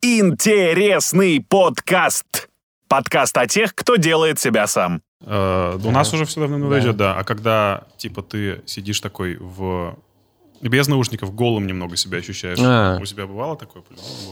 [0.00, 2.48] Интересный подкаст.
[2.86, 5.02] Подкаст о тех, кто делает себя сам.
[5.26, 6.78] Э, У нас уже все давно Да.
[6.78, 7.16] идет, да.
[7.16, 9.96] А когда, типа, ты сидишь такой в...
[10.60, 12.58] Без наушников, голым немного себя ощущаешь.
[12.62, 12.98] А.
[13.00, 13.82] У тебя бывало такое?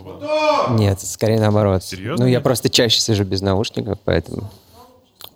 [0.04, 0.76] Бывало.
[0.78, 1.82] Нет, скорее наоборот.
[1.82, 2.26] Серьезно?
[2.26, 4.50] Ну, я просто чаще сижу без наушников, поэтому...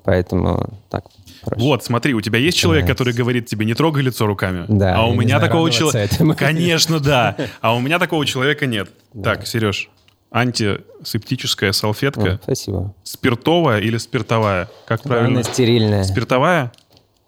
[0.04, 1.04] Поэтому так
[1.42, 1.60] проще.
[1.62, 4.64] Вот, смотри, у тебя есть человек, который говорит тебе, не трогай лицо руками.
[4.68, 6.34] Да, А у меня такого человека...
[6.36, 7.36] Конечно, да.
[7.60, 8.90] А у меня такого человека нет.
[9.22, 9.90] Так, Сереж,
[10.30, 12.34] антисептическая салфетка.
[12.34, 12.94] О, спасибо.
[13.02, 14.68] Спиртовая или спиртовая?
[14.86, 15.30] Как правильно?
[15.30, 16.04] Главное, стерильная.
[16.04, 16.72] Спиртовая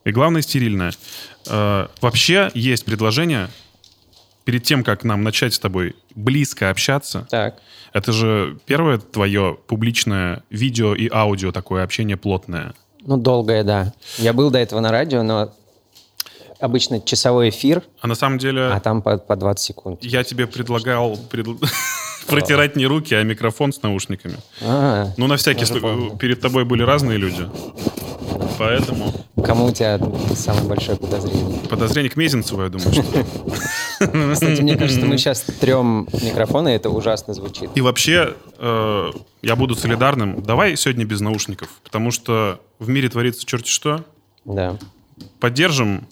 [0.05, 0.93] и, главное, стерильная.
[1.49, 3.49] Э, вообще есть предложение,
[4.45, 7.59] перед тем, как нам начать с тобой близко общаться, Так.
[7.93, 12.75] это же первое твое публичное видео и аудио такое общение плотное.
[13.05, 13.93] Ну, долгое, да.
[14.19, 15.53] Я был до этого на радио, но
[16.63, 20.05] обычно часовой эфир, А на самом деле а там по, по 20 секунд.
[20.05, 21.47] я тебе предлагал пред-
[22.27, 24.37] протирать не руки, а микрофон с наушниками.
[24.63, 26.17] А, Ну, на всякий случай.
[26.19, 27.49] Перед тобой были разные люди.
[28.59, 29.13] Поэтому
[29.45, 29.99] кому у тебя
[30.37, 31.59] самое большое подозрение?
[31.69, 33.03] подозрение к Мезенцеву, я думаю, что...
[34.35, 37.71] Кстати, мне кажется, мы сейчас трем микрофоны, и это ужасно звучит.
[37.75, 39.11] И вообще, э,
[39.43, 40.43] я буду солидарным.
[40.43, 44.05] Давай сегодня без наушников, потому что в мире творится черти что.
[44.45, 44.77] Да.
[45.41, 46.07] Поддержим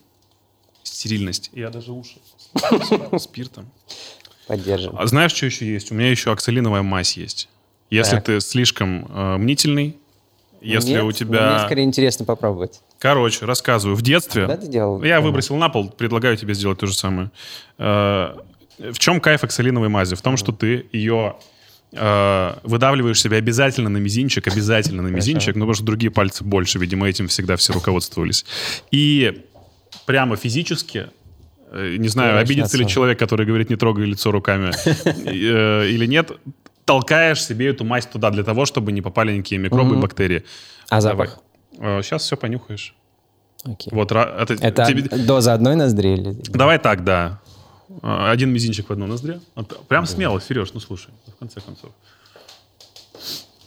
[0.82, 1.50] стерильность.
[1.52, 2.16] Я даже уши
[3.18, 3.70] спиртом.
[4.46, 4.94] Поддержим.
[4.98, 5.90] А знаешь, что еще есть?
[5.92, 7.48] У меня еще оксалиновая мазь есть.
[7.90, 8.24] Если Так.
[8.24, 9.96] ты слишком э, мнительный,
[10.60, 11.64] если Нет, у Мне тебя...
[11.66, 12.80] скорее интересно попробовать.
[12.98, 13.96] Короче, рассказываю.
[13.96, 14.46] В детстве...
[14.46, 15.02] Да, ты делал?
[15.02, 17.30] Я выбросил на пол, предлагаю тебе сделать то же самое.
[17.78, 18.36] Э,
[18.78, 20.14] В чем кайф оксалиновой мази?
[20.16, 21.36] В том, что ты ее
[21.92, 26.78] э, выдавливаешь себе обязательно на мизинчик, обязательно на мизинчик, ну, потому что другие пальцы больше,
[26.78, 28.44] видимо, этим всегда все руководствовались.
[28.90, 29.44] И
[30.06, 31.08] прямо физически,
[31.72, 36.32] э, не знаю, обидится ли человек, который говорит, не трогай лицо руками, э, или нет,
[36.84, 40.44] толкаешь себе эту мазь туда для того, чтобы не попали никакие микробы и бактерии.
[40.88, 41.38] А запах?
[41.72, 42.94] Сейчас все понюхаешь.
[43.90, 46.30] Вот, это, Это тебе- доза одной ноздри или...
[46.48, 47.40] Давай так, да.
[48.02, 49.40] Один мизинчик в одну ноздрю.
[49.54, 51.90] Вот Прям смело, Сереж, ну слушай, в конце концов.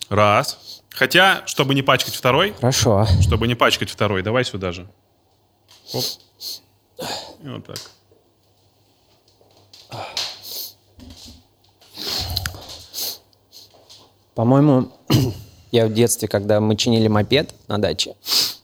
[0.09, 0.81] Раз.
[0.89, 3.07] Хотя, чтобы не пачкать второй, Хорошо.
[3.21, 4.87] чтобы не пачкать второй, давай сюда же.
[5.93, 6.03] Оп.
[7.43, 7.79] И вот так.
[14.35, 14.91] По-моему,
[15.71, 18.15] я в детстве, когда мы чинили мопед на даче,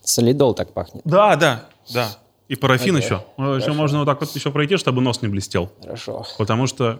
[0.03, 1.03] солидол так пахнет.
[1.05, 2.09] Да, да, да.
[2.47, 3.23] И парафин еще.
[3.37, 5.71] Ну, Еще можно вот так вот еще пройти, чтобы нос не блестел.
[5.81, 6.25] Хорошо.
[6.39, 6.99] Потому что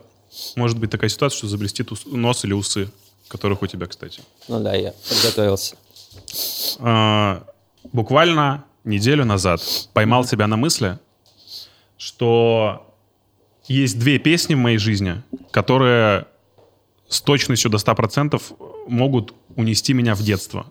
[0.56, 2.92] может быть такая ситуация, что заблестит ус- нос или усы,
[3.28, 4.22] которых у тебя, кстати.
[4.48, 5.76] Ну да, я подготовился.
[6.80, 7.44] А,
[7.92, 9.62] буквально неделю назад
[9.94, 11.00] поймал себя на мысли,
[11.98, 12.86] что
[13.66, 16.26] есть две песни в моей жизни, которые
[17.08, 18.42] с точностью до 100%
[18.88, 20.66] могут унести меня в детство.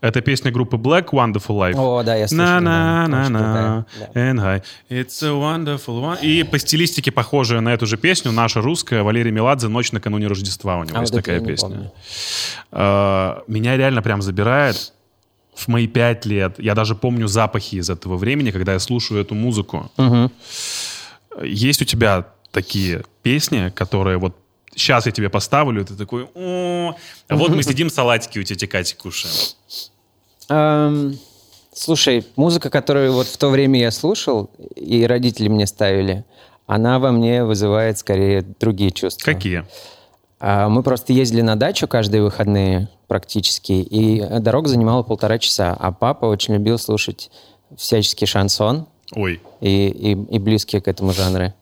[0.00, 1.74] Это песня группы Black Wonderful Life.
[1.76, 2.44] О, да, я слышал.
[2.44, 4.62] на на на на.
[4.88, 6.20] It's a wonderful one.
[6.22, 10.78] И по стилистике похожая на эту же песню, наша русская, Валерий Меладзе «Ночь накануне Рождества»
[10.78, 11.68] у него А есть вот такая песня.
[11.68, 11.92] помню.
[12.72, 14.93] А, Меня реально прям забирает
[15.54, 16.58] в мои пять лет.
[16.58, 19.90] Я даже помню запахи из этого времени, когда я слушаю эту музыку.
[21.42, 24.36] Есть у тебя такие песни, которые вот
[24.74, 26.94] сейчас я тебе поставлю, и ты такой, о,
[27.28, 29.34] а вот мы сидим, салатики у тети Кати кушаем.
[30.48, 31.18] Эм,
[31.72, 36.24] слушай, музыка, которую вот в то время я слушал, и родители мне ставили,
[36.66, 39.24] она во мне вызывает скорее другие чувства.
[39.24, 39.58] Какие?
[39.58, 39.66] А,
[40.40, 46.26] Мы просто ездили на дачу каждые выходные практически, и дорога занимала полтора часа, а папа
[46.26, 47.30] очень любил слушать
[47.76, 51.54] всяческий шансон Ой, и, и, и близкие к этому жанры.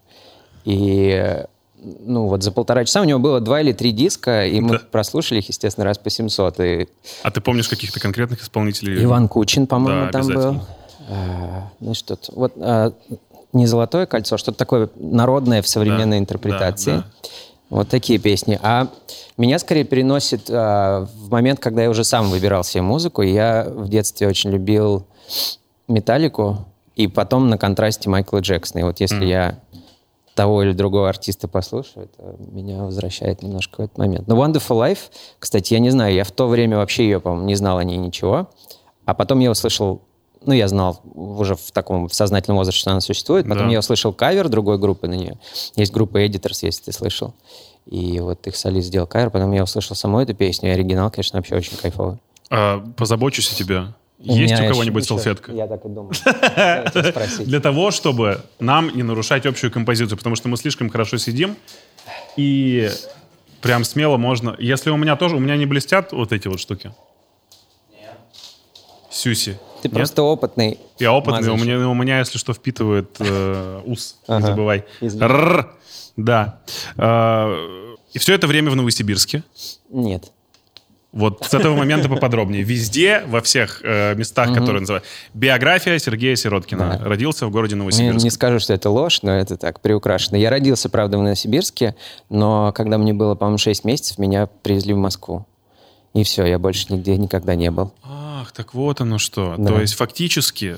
[0.64, 1.46] И э,
[1.82, 4.82] ну вот за полтора часа у него было два или три диска, и мы Да.
[4.90, 6.60] прослушали их, естественно, раз по 700.
[6.60, 6.88] И
[7.22, 9.02] а ты помнишь каких-то конкретных исполнителей?
[9.04, 10.60] Иван Кучин, по-моему, Да, там был.
[11.08, 12.32] А, ну что-то.
[12.34, 12.92] Вот а,
[13.52, 16.96] не золотое кольцо, что-то такое народное в современной Да, интерпретации.
[16.96, 17.06] да,
[17.72, 18.58] Вот такие песни.
[18.62, 18.88] А
[19.38, 23.22] меня скорее переносит а, в момент, когда я уже сам выбирал себе музыку.
[23.22, 25.06] Я в детстве очень любил
[25.88, 28.80] Металлику, и потом на контрасте Майкла Джексона.
[28.80, 29.58] И вот если я
[30.34, 34.28] того или другого артиста послушаю, это меня возвращает немножко в этот момент.
[34.28, 37.54] Но Wonderful Life, кстати, я не знаю, я в то время вообще ее, по-моему, не
[37.54, 38.50] знал о ней ничего.
[39.06, 40.02] А потом я услышал,
[40.44, 43.48] ну, я знал уже в таком в сознательном возрасте, что она существует.
[43.48, 43.72] Потом Да.
[43.72, 45.38] я услышал кавер другой группы на нее.
[45.76, 47.34] Есть группа Editors, если ты слышал.
[47.86, 49.30] И вот их солист сделал кавер.
[49.30, 50.70] Потом я услышал саму эту песню.
[50.70, 52.18] И оригинал, конечно, вообще очень кайфовый.
[52.50, 53.86] А, позабочусь о тебе.
[54.24, 55.52] У Есть у кого-нибудь салфетка?
[55.52, 56.12] Я так и думал.
[57.44, 61.56] Для того, чтобы нам не нарушать общую композицию, потому что мы слишком хорошо сидим,
[62.36, 62.88] и
[63.62, 64.56] Прям смело можно.
[64.58, 66.92] Если у меня тоже, у меня не блестят вот эти вот штуки.
[67.92, 68.16] Нет.
[69.08, 69.56] Сюси.
[69.82, 69.96] Ты Нет?
[69.96, 70.78] просто опытный.
[70.98, 74.84] Я опытный, у меня, у меня, если что, впитывает э, ус, не забывай.
[76.16, 76.60] Да.
[76.96, 79.42] Э, И все это время в Новосибирске.
[79.90, 80.32] Нет.
[81.12, 82.62] Вот с этого момента поподробнее.
[82.62, 85.04] Везде, во всех э, местах, которые называют.
[85.34, 86.98] Биография Сергея Сироткина.
[86.98, 87.04] Да.
[87.08, 88.24] Родился в городе Не, Новосибирск.
[88.24, 90.36] не скажу, что это ложь, но это так, приукрашено.
[90.36, 91.94] Я родился, правда, в Новосибирске,
[92.30, 95.46] но когда мне было, по-моему, 6 месяцев, меня привезли в Москву.
[96.14, 97.92] И все, я больше нигде никогда не был.
[98.02, 99.54] Ах, так вот оно что.
[99.58, 99.68] Да.
[99.74, 100.76] То есть фактически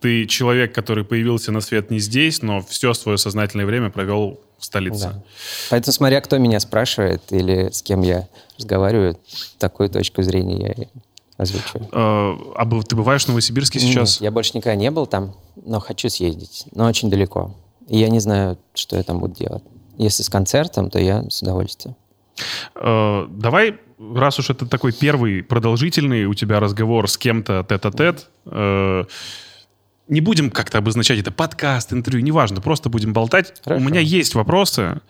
[0.00, 4.64] ты человек, который появился на свет не здесь, но все свое сознательное время провел в
[4.64, 5.08] столице.
[5.08, 5.22] Да.
[5.70, 9.18] Поэтому, смотря кто меня спрашивает или с кем я разговариваю,
[9.58, 10.86] такую точку зрения я
[11.36, 11.88] озвучиваю.
[11.92, 14.16] А быв- ты бываешь в Новосибирске сейчас?
[14.16, 16.64] Нет, я больше никогда не был там, но хочу съездить.
[16.74, 17.54] Но очень далеко.
[17.88, 19.62] И я не знаю, что я там буду делать.
[19.96, 21.96] Если с концертом, то я с удовольствием.
[22.74, 29.04] Э, давай, раз уж это такой первый продолжительный у тебя разговор с кем-то тет-а-тет, э,
[30.08, 33.54] не будем как-то обозначать это подкаст, интервью, неважно, просто будем болтать.
[33.64, 33.82] Хорошо.
[33.82, 35.00] У меня есть вопросы,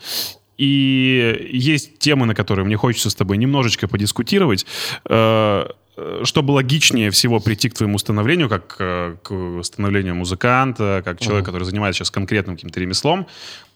[0.59, 4.67] и есть темы, на которые мне хочется с тобой немножечко подискутировать.
[5.09, 5.67] Э,
[5.97, 11.53] э, чтобы логичнее всего прийти к твоему становлению, как э, к становлению музыканта, как человека,
[11.53, 13.29] который занимается сейчас конкретным каким-то ремеслом,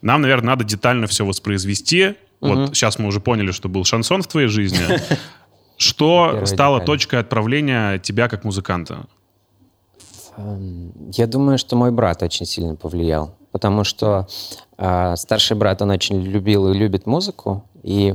[0.03, 2.15] нам, наверное, надо детально все воспроизвести.
[2.41, 4.81] Вот сейчас мы уже поняли, что был шансон в твоей жизни.
[5.79, 9.07] Что стало точкой отправления тебя как музыканта?
[10.37, 14.27] Эм, Я думаю, что мой брат очень сильно повлиял, потому что
[14.79, 18.15] а, старший брат, он очень любил и любит музыку, и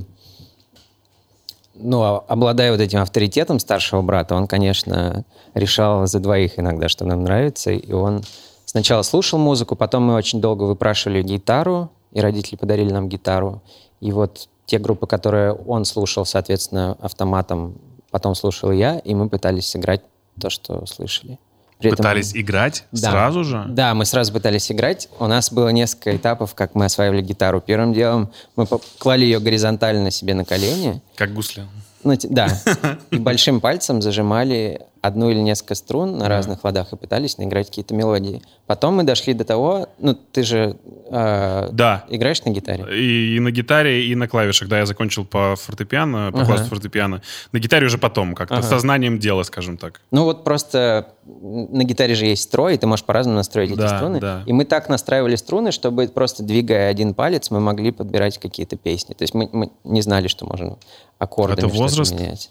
[1.75, 7.05] ну, а- обладая вот этим авторитетом старшего брата, он, конечно, решал за двоих иногда, что
[7.05, 8.23] нам нравится, и он
[8.65, 13.61] сначала слушал музыку, потом мы очень долго выпрашивали гитару, и родители подарили нам гитару,
[14.01, 17.75] и вот те группы, которые он слушал, соответственно, автоматом,
[18.11, 20.01] потом слушал я, и мы пытались сыграть
[20.41, 21.39] то, что слышали.
[21.79, 23.11] При этом- Пытались играть Да.
[23.11, 23.65] сразу же?
[23.69, 25.09] Да, мы сразу пытались играть.
[25.19, 27.61] У нас было несколько этапов, как мы осваивали гитару.
[27.61, 28.65] Первым делом мы
[28.97, 31.01] клали ее горизонтально себе на колени.
[31.15, 31.65] Как гусли.
[32.03, 32.47] Ну, да.
[33.11, 37.93] И большим пальцем зажимали одну или несколько струн на разных ладах и пытались наиграть какие-то
[37.93, 38.41] мелодии.
[38.65, 39.87] Потом мы дошли до того...
[39.99, 40.77] Ну, ты же
[41.09, 42.05] э, Да.
[42.09, 42.85] играешь на гитаре?
[42.97, 44.67] И, и на гитаре, и на клавишах.
[44.67, 46.45] Да, я закончил по фортепиано, по Ага.
[46.47, 47.21] классу фортепиано.
[47.51, 48.67] На гитаре уже потом, как-то Ага.
[48.67, 50.01] сознанием дела, скажем так.
[50.11, 53.97] Ну вот просто на гитаре же есть строй, и ты можешь по-разному настроить эти Да,
[53.97, 54.19] струны.
[54.19, 54.43] да.
[54.45, 59.13] И мы так настраивали струны, чтобы просто двигая один палец, мы могли подбирать какие-то песни.
[59.13, 60.77] То есть мы, мы не знали, что можно
[61.19, 62.13] аккордами Это возраст?
[62.13, 62.49] менять.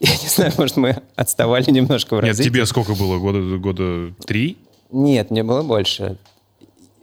[0.00, 2.48] Я не знаю, может, мы отставали немножко в Нет, развитии.
[2.50, 3.18] тебе сколько было?
[3.18, 4.56] Года, года три?
[4.92, 6.16] Нет, мне было больше.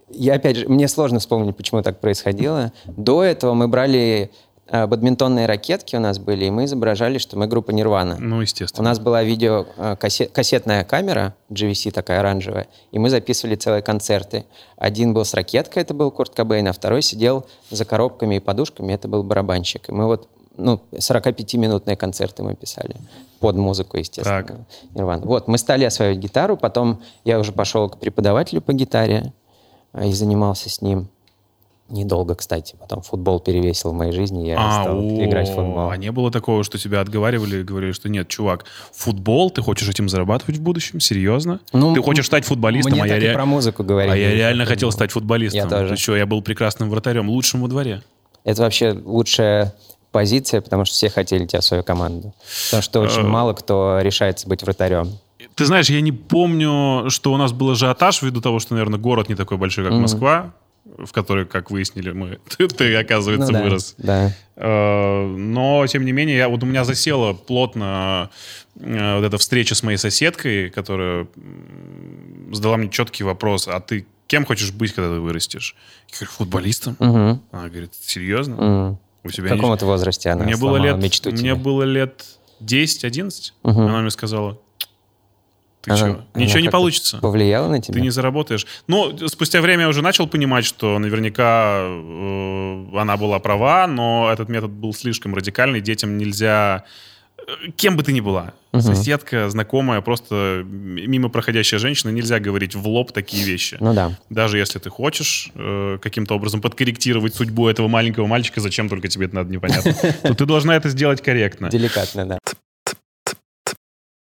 [0.08, 2.72] Я опять же, мне сложно вспомнить, почему так происходило.
[2.86, 4.30] До этого мы брали
[4.68, 8.16] э, бадминтонные ракетки у нас были, и мы изображали, что мы группа Нирвана.
[8.18, 8.84] Ну, У естественно.
[8.88, 14.46] нас была видео э, кассе- кассетная камера GVC такая оранжевая, и мы записывали целые концерты.
[14.76, 18.92] Один был с ракеткой, это был Курт Кобейн, а второй сидел за коробками и подушками,
[18.94, 19.88] это был барабанщик.
[19.88, 22.96] И мы вот ну, 45-минутные концерты мы писали
[23.40, 24.42] под музыку, естественно.
[24.42, 24.56] Так.
[24.94, 25.24] Нирвана.
[25.24, 29.32] Вот, мы стали осваивать гитару, потом я уже пошел к преподавателю по гитаре
[29.92, 31.08] э, и занимался с ним.
[31.88, 32.74] Недолго, кстати.
[32.80, 35.88] Потом футбол перевесил в моей жизни, я А, стал о, играть в футбол.
[35.88, 39.88] А не было такого, что тебя отговаривали и говорили, что нет, чувак, футбол, ты хочешь
[39.88, 40.98] этим зарабатывать в будущем?
[40.98, 41.60] Серьезно?
[41.72, 42.90] Ну, ты хочешь стать футболистом?
[42.94, 44.12] Мне а я, так и ре- про музыку говорили.
[44.12, 44.98] а я реально Про хотел футбол.
[44.98, 45.60] стать футболистом.
[45.60, 45.96] Я тоже.
[45.96, 48.02] Что, я был прекрасным вратарем, лучшим во дворе.
[48.42, 49.72] Это вообще лучшая
[50.16, 52.32] позиция, потому что все хотели тебя в свою команду.
[52.70, 53.28] Потому что очень Э.
[53.28, 55.18] мало кто решается быть вратарем.
[55.54, 59.28] Ты знаешь, я не помню, что у нас был ажиотаж ввиду того, что, наверное, город
[59.28, 59.92] не такой большой, как.
[59.92, 60.54] Москва,
[60.84, 63.94] в который, как выяснили мы, ты, ты, оказывается, Ну да, вырос.
[63.98, 64.32] Да.
[64.56, 68.30] Э, Но, тем не менее, я, вот у меня засела плотно
[68.80, 71.26] э, вот эта встреча с моей соседкой, которая
[72.52, 75.76] задала мне четкий вопрос, а ты кем хочешь быть, когда ты вырастешь?
[76.10, 76.96] Я говорю, футболистом.
[77.00, 77.40] Мгм.
[77.52, 78.54] Она говорит, серьезно?
[78.54, 78.98] М.
[79.26, 81.54] У В тебя каком не- это возрасте она мне было лет, мечту мне тебе?
[81.54, 82.24] было лет
[82.60, 83.52] 10-11.
[83.62, 83.80] Мгм.
[83.82, 84.58] Она мне сказала,
[85.82, 87.18] ты Она- что, она ничего не получится.
[87.18, 87.94] Повлияла на тебя?
[87.94, 88.66] Ты не заработаешь.
[88.88, 94.48] Ну, спустя время я уже начал понимать, что наверняка э, она была права, но этот
[94.48, 95.80] метод был слишком радикальный.
[95.80, 96.84] Детям нельзя...
[97.46, 98.82] э, Кем бы ты ни была, Мгм.
[98.82, 103.76] соседка, знакомая, просто мимо проходящая женщина, нельзя говорить в лоб такие вещи.
[103.80, 104.18] Ну да.
[104.30, 109.26] Даже если ты хочешь э, каким-то образом подкорректировать судьбу этого маленького мальчика, зачем только тебе
[109.26, 109.94] это надо, непонятно.
[110.24, 111.70] Но ты должна это сделать корректно.
[111.70, 112.38] Деликатно, да.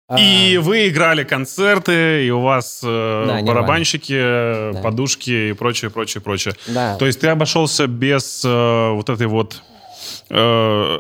[0.07, 4.81] А, И вы играли концерты, и у вас э, Да, барабанщики, Да.
[4.83, 6.55] подушки и прочее, прочее, прочее.
[6.69, 6.97] Да.
[6.99, 9.63] То есть ты обошелся без э, вот этой вот
[10.29, 10.99] э,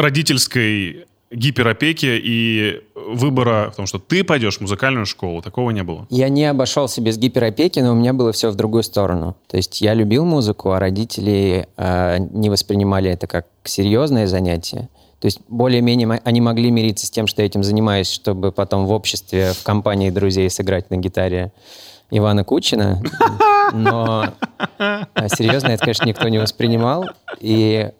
[0.00, 5.42] родительской гиперопеки и выбора в том, что ты пойдешь в музыкальную школу.
[5.42, 6.06] Такого не было.
[6.10, 9.36] Я не обошелся без гиперопеки, но у меня было все в другую сторону.
[9.48, 14.88] То есть я любил музыку, а родители э, не воспринимали это как серьезное занятие.
[15.20, 18.92] То есть более-менее они могли мириться с тем, что я этим занимаюсь, чтобы потом в
[18.92, 21.52] обществе, в компании друзей сыграть на гитаре
[22.10, 23.02] Ивана Кучина.
[23.72, 24.34] Но
[24.78, 27.06] а серьезно это, конечно, никто не воспринимал.
[27.40, 27.90] И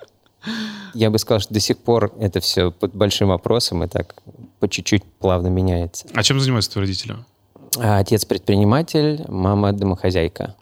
[0.95, 4.15] я бы сказал, что до сих пор это все под большим вопросом и так
[4.59, 6.07] по чуть-чуть плавно меняется.
[6.15, 7.17] А чем занимаются твои родители?
[7.79, 10.55] А отец предприниматель, мама домохозяйка.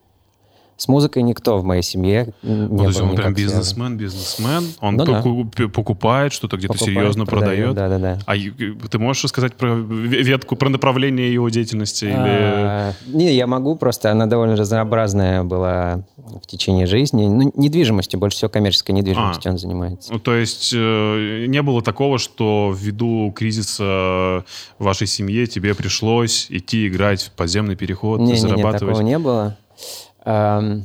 [0.76, 3.34] С музыкой никто в моей семье не вот, был Он прям связан.
[3.34, 4.64] бизнесмен, бизнесмен.
[4.80, 5.22] Он Ну да.
[5.22, 7.74] поку- покупает что-то где-то Покупает, серьезно продает.
[7.74, 8.18] Да, да, да.
[8.26, 8.52] А ю-
[8.90, 12.06] ты можешь рассказать про ве- ветку, про направление его деятельности?
[12.06, 12.14] Или...
[12.16, 17.26] А, Не, я могу, просто она довольно разнообразная была в течение жизни.
[17.28, 19.52] Ну, недвижимостью, больше всего коммерческой недвижимостью А.
[19.52, 20.12] он занимается.
[20.12, 23.84] Ну, то есть э, не было такого, что ввиду кризиса
[24.78, 28.80] в вашей семье тебе пришлось идти играть в подземный переход, Не, не, не, зарабатывать?
[28.94, 29.56] такого не было.
[30.24, 30.82] Ам,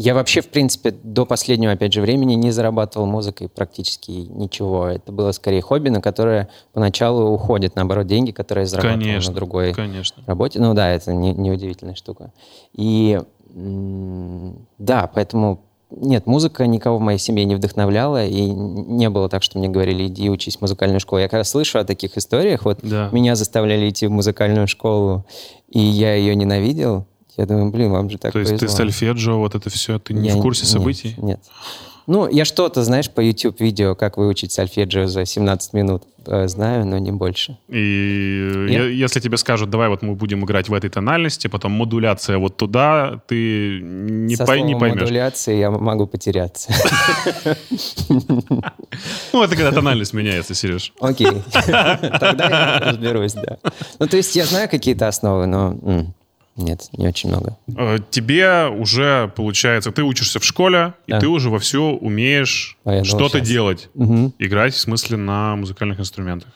[0.00, 4.86] Я вообще, в принципе, до последнего, опять же, времени не зарабатывал музыкой практически ничего.
[4.86, 9.36] Это было скорее хобби, на которое поначалу уходят, наоборот, деньги, которые я зарабатывал Конечно, на
[9.36, 10.22] другой конечно.
[10.26, 10.60] работе.
[10.60, 12.32] Ну да, это не, неудивительная штука.
[12.74, 13.20] И
[14.78, 19.58] да, поэтому нет, музыка никого в моей семье не вдохновляла, и не было так, что
[19.58, 21.20] мне говорили, иди учись в музыкальную школу.
[21.22, 23.08] Я когда слышу о таких историях, вот Да.
[23.10, 25.24] меня заставляли идти в музыкальную школу,
[25.70, 27.06] и я ее ненавидел,
[27.38, 30.28] я думаю, блин, вам же так То есть ты сольфеджио, вот это все, ты не
[30.28, 31.14] Я в курсе нет, событий?
[31.18, 31.40] Нет.
[32.10, 36.96] Ну, я что-то, знаешь, по YouTube-видео, как выучить сольфеджио за 17 минут, э, знаю, но
[36.96, 37.58] не больше.
[37.68, 41.72] И Я- е- если тебе скажут, давай вот мы будем играть в этой тональности, потом
[41.72, 45.02] модуляция вот туда, ты не, Со пой- не поймешь.
[45.02, 46.72] модуляции я могу потеряться.
[49.32, 50.92] Ну, это когда тональность меняется, Сереж.
[51.00, 51.28] Окей.
[51.52, 53.58] Тогда я разберусь, да.
[53.98, 55.76] Ну, то есть я знаю какие-то основы, но
[56.58, 57.56] нет, не очень много.
[57.76, 61.20] Э, Тебе уже, получается, ты учишься в школе, и Да.
[61.20, 63.88] ты уже вовсю умеешь А что-то делать.
[63.94, 64.32] Мгм.
[64.38, 66.50] Играть, в смысле, на музыкальных инструментах.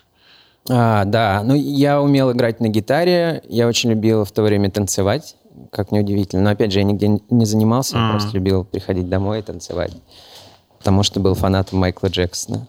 [0.68, 5.36] А, да, ну я умел играть на гитаре, я очень любил в то время танцевать,
[5.70, 6.42] как неудивительно.
[6.42, 8.10] Но опять же, я нигде не занимался, я А.
[8.12, 9.92] просто любил приходить домой и танцевать.
[10.78, 12.66] Потому что был фанатом Майкла Джексона.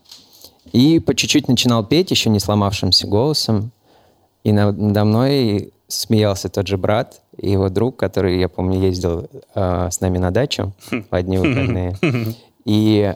[0.72, 3.72] И по чуть-чуть начинал петь, еще не сломавшимся голосом.
[4.44, 9.28] И на- надо мной смеялся тот же брат и его друг, который, я помню, ездил
[9.56, 11.98] э, с нами на дачу в одни выходные.
[12.66, 13.14] И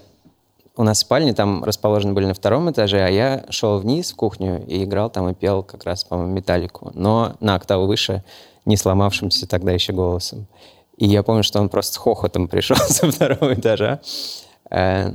[0.75, 4.63] у нас спальни там расположены были на втором этаже, а я шел вниз в кухню
[4.67, 6.91] и играл там и пел как раз, по-моему, металлику.
[6.93, 8.23] Но на октаву выше,
[8.65, 10.45] не сломавшимся тогда еще голосом.
[10.97, 14.01] И я помню, что он просто с хохотом пришел со второго этажа.
[14.69, 15.13] э,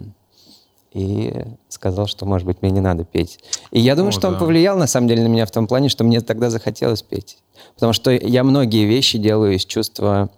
[0.95, 1.35] И
[1.69, 3.39] сказал, что, может быть, мне не надо петь.
[3.71, 4.41] И я думаю, О, что он да.
[4.41, 7.39] повлиял, на самом деле, на меня в том плане, что мне тогда захотелось петь.
[7.75, 10.31] Потому что я многие вещи делаю из чувства,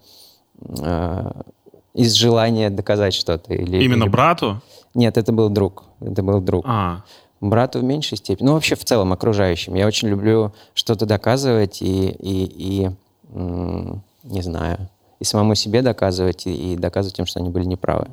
[0.61, 1.31] э,
[1.93, 3.53] из желания доказать что-то.
[3.53, 4.61] Или, Именно или- брату?
[4.93, 5.83] Нет, это был друг.
[6.01, 6.65] Это был друг.
[6.67, 7.03] А,
[7.41, 8.47] Брату в меньшей степени.
[8.47, 9.75] Ну, вообще, в целом, окружающим.
[9.75, 12.91] Я очень люблю что-то доказывать и, и, и
[13.33, 18.07] м, не знаю, и самому себе доказывать, и, и доказывать им, что они были неправы.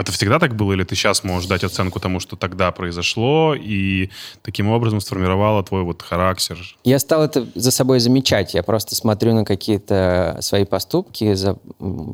[0.00, 4.10] Это всегда так было, или ты сейчас можешь дать оценку тому, что тогда произошло, и
[4.42, 6.58] таким образом сформировало твой вот характер?
[6.84, 8.54] Я стал это за собой замечать.
[8.54, 11.56] Я просто смотрю на какие-то свои поступки за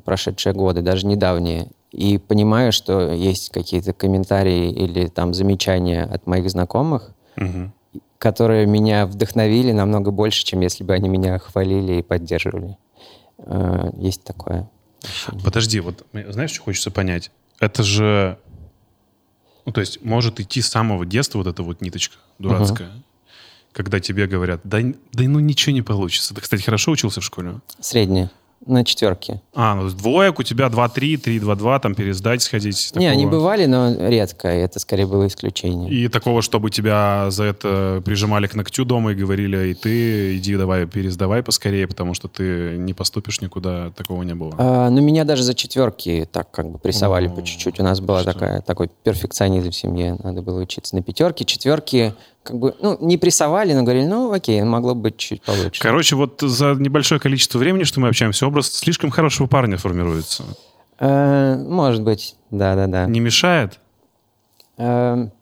[0.05, 6.51] прошедшие годы, даже недавние, и понимаю, что есть какие-то комментарии или там замечания от моих
[6.51, 7.73] знакомых, Мгм.
[8.19, 12.77] которые меня вдохновили намного больше, чем если бы они меня хвалили и поддерживали.
[13.39, 14.69] Э, Есть такое.
[15.45, 17.31] Подожди, вот знаешь, что хочется понять?
[17.61, 18.39] Это же...
[19.67, 22.91] Ну, то есть может идти с самого детства вот эта вот ниточка дурацкая,
[23.73, 24.81] когда тебе говорят, да,
[25.13, 26.35] да ну ничего не получится.
[26.35, 27.61] Ты, кстати, хорошо учился в школе?
[27.81, 28.31] Среднее.
[28.67, 29.43] На четверке.
[29.53, 32.93] А, ну двоек у тебя 2-3, 3-2-2, там пересдать, сходить.
[32.95, 33.41] Не, они такого.
[33.41, 34.55] бывали, но редко.
[34.57, 35.91] и Это скорее было исключение.
[35.91, 40.57] И такого, чтобы тебя за это прижимали к ногтю дома и говорили, и ты иди
[40.57, 44.55] давай пересдавай поскорее, потому что ты не поступишь никуда, такого не было.
[44.57, 47.81] А, ну, меня даже за четверки так как бы прессовали О, по чуть-чуть.
[47.81, 48.33] У нас была что?
[48.33, 50.17] такая, такой перфекционизм в семье.
[50.23, 51.45] Надо было учиться на пятерке.
[51.45, 55.81] Четверки как бы, ну, не прессовали, но говорили, ну, окей, могло быть чуть получше.
[55.81, 60.45] Короче, вот за небольшое количество времени, что мы общаемся, образ слишком хорошего парня формируется.
[61.01, 63.07] Э, может быть, да-да-да.
[63.07, 63.81] Не мешает?
[64.77, 65.33] Эм,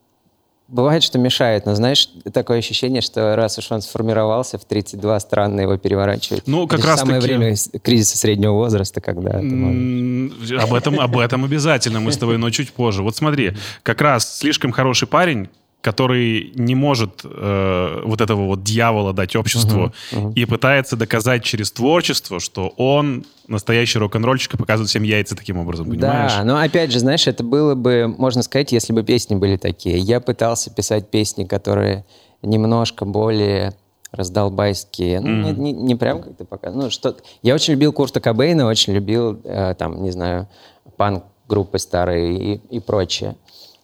[0.68, 5.60] Бывает, что мешает, но знаешь, такое ощущение, что раз уж он сформировался в 32, странно
[5.60, 6.44] его переворачивать.
[6.46, 11.18] Ну, как Это раз самое таки- время кризиса среднего возраста, когда можешь- Об этом, об
[11.18, 13.02] этом обязательно мы с тобой, но чуть позже.
[13.02, 15.50] Вот смотри, как раз слишком хороший парень,
[15.82, 19.92] который не может э, вот этого вот дьявола дать обществу
[20.34, 25.90] и пытается доказать через творчество, что он настоящий рок-н-ролльщик и показывает всем яйца таким образом,
[25.90, 26.32] понимаешь?
[26.36, 29.98] Да, но опять же, знаешь, это было бы, можно сказать, если бы песни были такие.
[29.98, 32.04] Я пытался писать песни, которые
[32.42, 33.74] немножко более
[34.12, 35.20] раздолбайские.
[35.20, 36.84] Ну, не, не- не прям как ты показываешь.
[36.84, 40.48] Ну, что Я очень любил Курта Кобейна, очень любил, э, там, не знаю,
[40.96, 43.36] панк-группы старые и, и прочее.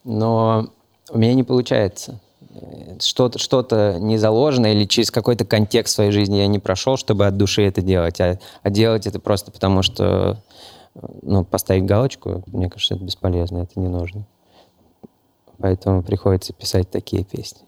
[0.05, 0.69] Но
[1.11, 2.21] у меня не получается.
[3.01, 7.37] Что-то, что-то не заложено или через какой-то контекст своей жизни я не прошел, чтобы от
[7.37, 8.21] души это делать.
[8.21, 10.43] А, а делать это просто потому, что
[11.23, 14.27] ну, поставить галочку, мне кажется, это бесполезно, это не нужно.
[15.59, 17.61] Поэтому приходится писать такие песни.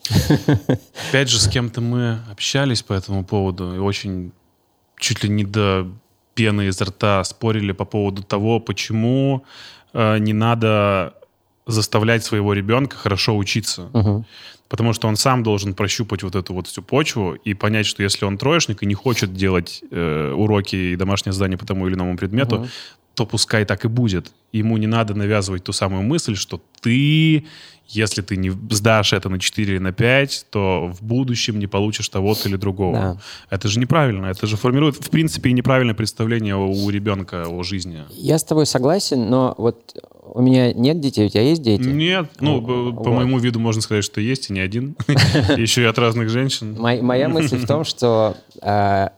[1.08, 4.32] Опять же, с кем-то мы общались по этому поводу и очень
[4.96, 5.88] чуть ли не до
[6.34, 9.44] пены изо рта спорили по поводу того, почему
[9.92, 11.14] э, не надо
[11.70, 13.88] заставлять своего ребенка хорошо учиться.
[13.92, 14.24] Мгм.
[14.68, 18.24] Потому что он сам должен прощупать вот эту вот всю почву и понять, что если
[18.24, 22.16] он троечник и не хочет делать э, уроки и домашнее задание по тому или иному
[22.16, 22.68] предмету, Мгм.
[23.14, 24.32] то пускай так и будет.
[24.52, 27.44] Ему не надо навязывать ту самую мысль, что ты,
[27.88, 32.08] если ты не сдашь это на 4 или на 5, то в будущем не получишь
[32.08, 32.94] того-то или другого.
[32.94, 33.16] Да.
[33.50, 34.26] Это же неправильно.
[34.26, 38.04] Это же формирует, в принципе, и неправильное представление у ребенка о жизни.
[38.10, 39.94] Я с тобой согласен, но вот
[40.34, 41.88] у меня нет детей, у тебя есть дети?
[41.88, 43.14] Нет, ну, Ну, по вот.
[43.14, 44.96] моему виду можно сказать, что есть, и не один.
[45.56, 46.76] Еще и от разных женщин.
[46.78, 49.12] Моя мысль в том, что а,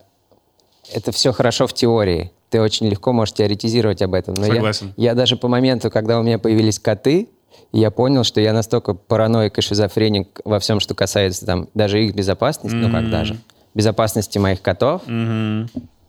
[0.91, 2.31] это все хорошо в теории.
[2.49, 4.35] Ты очень легко можешь теоретизировать об этом.
[4.35, 4.93] Но Согласен.
[4.95, 7.29] Я, даже по моменту, когда у меня появились коты,
[7.71, 12.13] я понял, что я настолько параноик и шизофреник во всем, что касается там даже их
[12.13, 13.37] безопасности, ну как даже,
[13.73, 15.01] безопасности моих котов,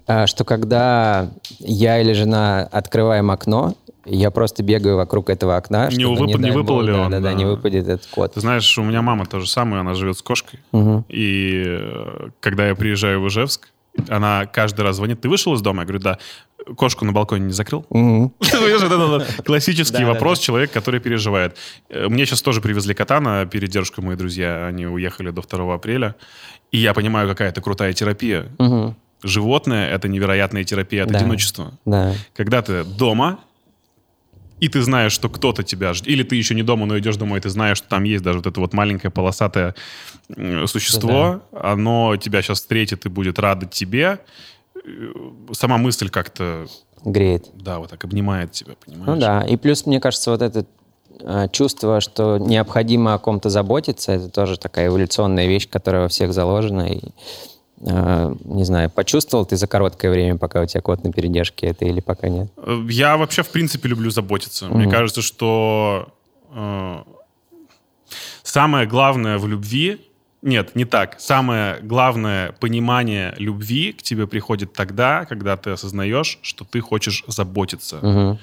[0.07, 1.31] а, что когда
[1.61, 3.75] я или жена открываем окно,
[4.07, 7.21] я просто бегаю вокруг этого окна, Не чтобы, вып- не дай выпал ли он, да,
[7.21, 7.51] да, не да.
[7.51, 8.35] выпадет этот кот.
[8.35, 10.61] Ты знаешь, у меня мама то же самое, она живет с кошкой.
[10.73, 11.05] Мгм.
[11.09, 13.69] И э, когда я приезжаю в Ижевск,
[14.09, 15.83] она каждый раз звонит, ты вышел из дома?
[15.83, 16.19] Я говорю, да.
[16.77, 17.85] Кошку на балконе не закрыл?
[19.45, 21.57] Классический вопрос человек, который переживает.
[21.91, 24.67] Э, Мне сейчас тоже привезли кота на передержку, мои друзья.
[24.67, 26.15] Они уехали до 2 апреля.
[26.73, 28.47] И я понимаю, какая это крутая терапия.
[29.23, 31.73] Животное— это невероятная терапия от одиночества.
[31.87, 32.13] Да.
[32.35, 33.39] Когда ты дома,
[34.65, 37.39] и ты знаешь, что кто-то тебя ждет, или ты еще не дома, но идешь домой,
[37.39, 39.75] и ты знаешь, что там есть даже вот это вот маленькое полосатое
[40.67, 44.21] существо, оно тебя сейчас встретит и будет рада тебе,
[44.85, 45.13] Э,
[45.53, 46.67] сама мысль как-то,
[47.05, 47.51] Греет.
[47.55, 49.07] да, вот так обнимает тебя, понимаешь?
[49.07, 50.67] Ну да, и плюс, мне кажется, вот это
[51.21, 56.33] э, чувство, что необходимо о ком-то заботиться, это тоже такая эволюционная вещь, которая во всех
[56.33, 56.93] заложена.
[56.93, 57.01] И,
[57.85, 62.01] не знаю, почувствовал ты за короткое время, пока у тебя кот на передержке это или
[62.01, 62.49] пока нет?
[62.57, 64.67] Э, Я вообще, в принципе, люблю заботиться.
[64.69, 64.91] Мне Мгм.
[64.91, 66.09] кажется, что
[66.55, 66.97] э,
[68.43, 70.01] самое главное в любви...
[70.43, 71.17] Нет, не так.
[71.21, 77.97] Самое главное понимание любви к тебе приходит тогда, когда ты осознаешь, что ты хочешь заботиться.
[78.03, 78.39] Мгм.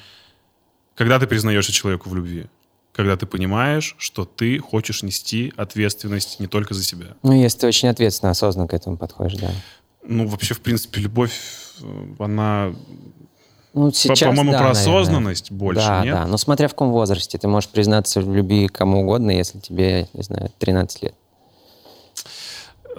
[0.95, 2.45] Когда ты признаешься человеку в любви.
[2.93, 7.07] Когда ты понимаешь, что ты хочешь нести ответственность не только за себя.
[7.23, 9.51] Ну, если ты очень ответственно, осознанно к этому подходишь, да.
[10.03, 11.31] Ну, вообще, в принципе, любовь,
[11.81, 12.73] э, она,
[13.73, 14.81] Ну, сейчас, по-моему, да, про наверное.
[14.81, 16.15] осознанность больше, Да, нет?
[16.15, 17.37] да, но смотря в каком возрасте.
[17.37, 21.15] Ты можешь признаться в любви кому угодно, если тебе, не знаю, 13 лет.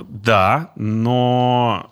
[0.09, 1.91] Да, но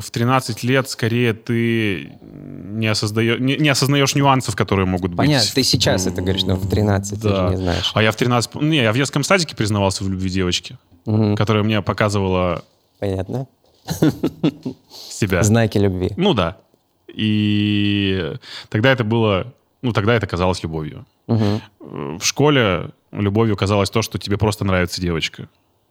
[0.00, 5.18] в 13 лет скорее ты не, осознаешь, не, не осознаешь нюансов, которые могут быть.
[5.18, 7.48] Понятно, ты сейчас это говоришь, но в 13 ты Да.
[7.48, 7.90] же не знаешь.
[7.94, 8.54] А я в 13...
[8.56, 11.36] Не, я в детском садике признавался в любви девочки, Мгм.
[11.36, 12.64] которая мне показывала
[12.98, 13.46] Понятно.
[15.10, 15.42] себя.
[15.42, 16.10] Знаки любви.
[16.16, 16.56] Ну да.
[17.08, 18.34] И
[18.68, 19.52] тогда это было...
[19.82, 21.06] Ну, тогда это казалось любовью.
[21.28, 21.60] Мгм.
[22.18, 25.48] В школе любовью казалось то, что тебе просто нравится девочка.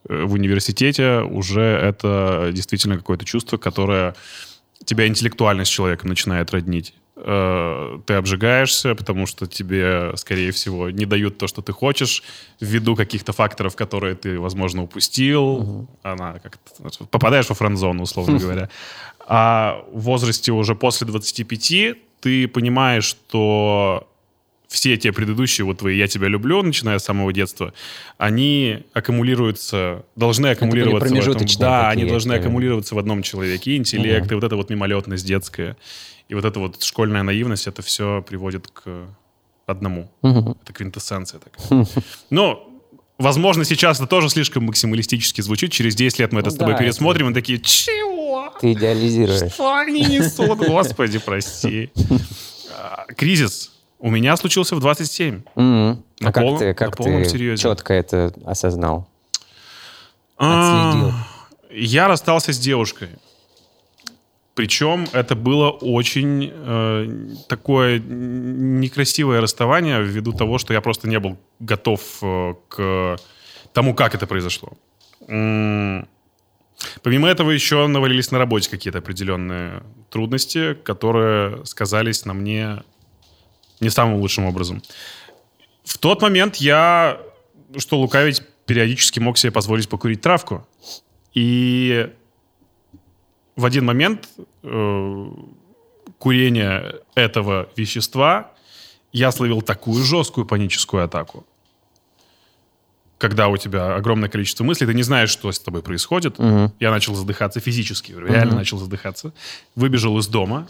[0.10, 4.16] Э, В университете уже это действительно какое-то чувство, которое
[4.86, 6.94] тебя интеллектуально с человеком начинает роднить.
[7.16, 12.24] Э, Ты обжигаешься, потому что тебе, скорее всего, не дают то, что ты хочешь,
[12.60, 15.88] ввиду каких-то факторов, которые ты, возможно, упустил.
[16.04, 17.06] Она как-то...
[17.06, 18.70] Попадаешь во френдзону, условно говоря.
[19.28, 24.08] А в возрасте уже после 25 ты понимаешь, что
[24.68, 27.74] все те предыдущие вот твои «я тебя люблю», начиная с самого детства,
[28.18, 31.48] они аккумулируются, должны аккумулироваться в этом.
[31.60, 33.78] Да, они должны аккумулироваться в одном человеке.
[33.78, 35.78] Интеллект, и вот эта вот мимолетность детская,
[36.28, 39.08] и вот эта вот школьная наивность, это все приводит к
[39.66, 40.12] одному.
[40.22, 40.58] Мгм.
[40.62, 41.86] Это квинтэссенция такая.
[42.30, 42.64] Но
[43.18, 45.72] Возможно, сейчас это тоже слишком максималистически звучит.
[45.72, 48.54] Через 10 лет мы это Ну с тобой да, пересмотрим и такие, чего?
[48.62, 49.52] Ты идеализируешь.
[49.52, 50.60] Что они несут?
[50.60, 51.90] Господи, прости.
[52.80, 55.42] А, Кризис у меня случился в 27.
[55.56, 56.04] Мгм.
[56.20, 57.62] На А как полном- ты, как ты серьезе.
[57.62, 59.08] четко это осознал?
[60.38, 61.14] А, Отследил.
[61.72, 63.10] Я расстался с девушкой.
[64.56, 71.38] Причем это было очень э, такое некрасивое расставание ввиду того, что я просто не был
[71.60, 73.18] готов э, к
[73.74, 74.70] тому, как это произошло.
[75.28, 76.08] М,
[77.02, 79.82] Помимо этого еще навалились на работе какие-то определенные
[80.12, 82.84] трудности, которые сказались на мне
[83.80, 84.82] не самым лучшим образом.
[85.84, 87.20] В тот момент я,
[87.78, 90.68] что лукавить, периодически мог себе позволить покурить травку.
[91.34, 92.12] И
[93.56, 94.28] в один момент
[94.64, 95.26] э,
[96.18, 98.52] курения этого вещества
[99.14, 101.46] я словил такую жесткую паническую атаку.
[103.18, 106.38] Когда у тебя огромное количество мыслей, ты не знаешь, что с тобой происходит.
[106.80, 109.34] Я начал задыхаться физически, реально начал задыхаться.
[109.76, 110.68] Выбежал из дома,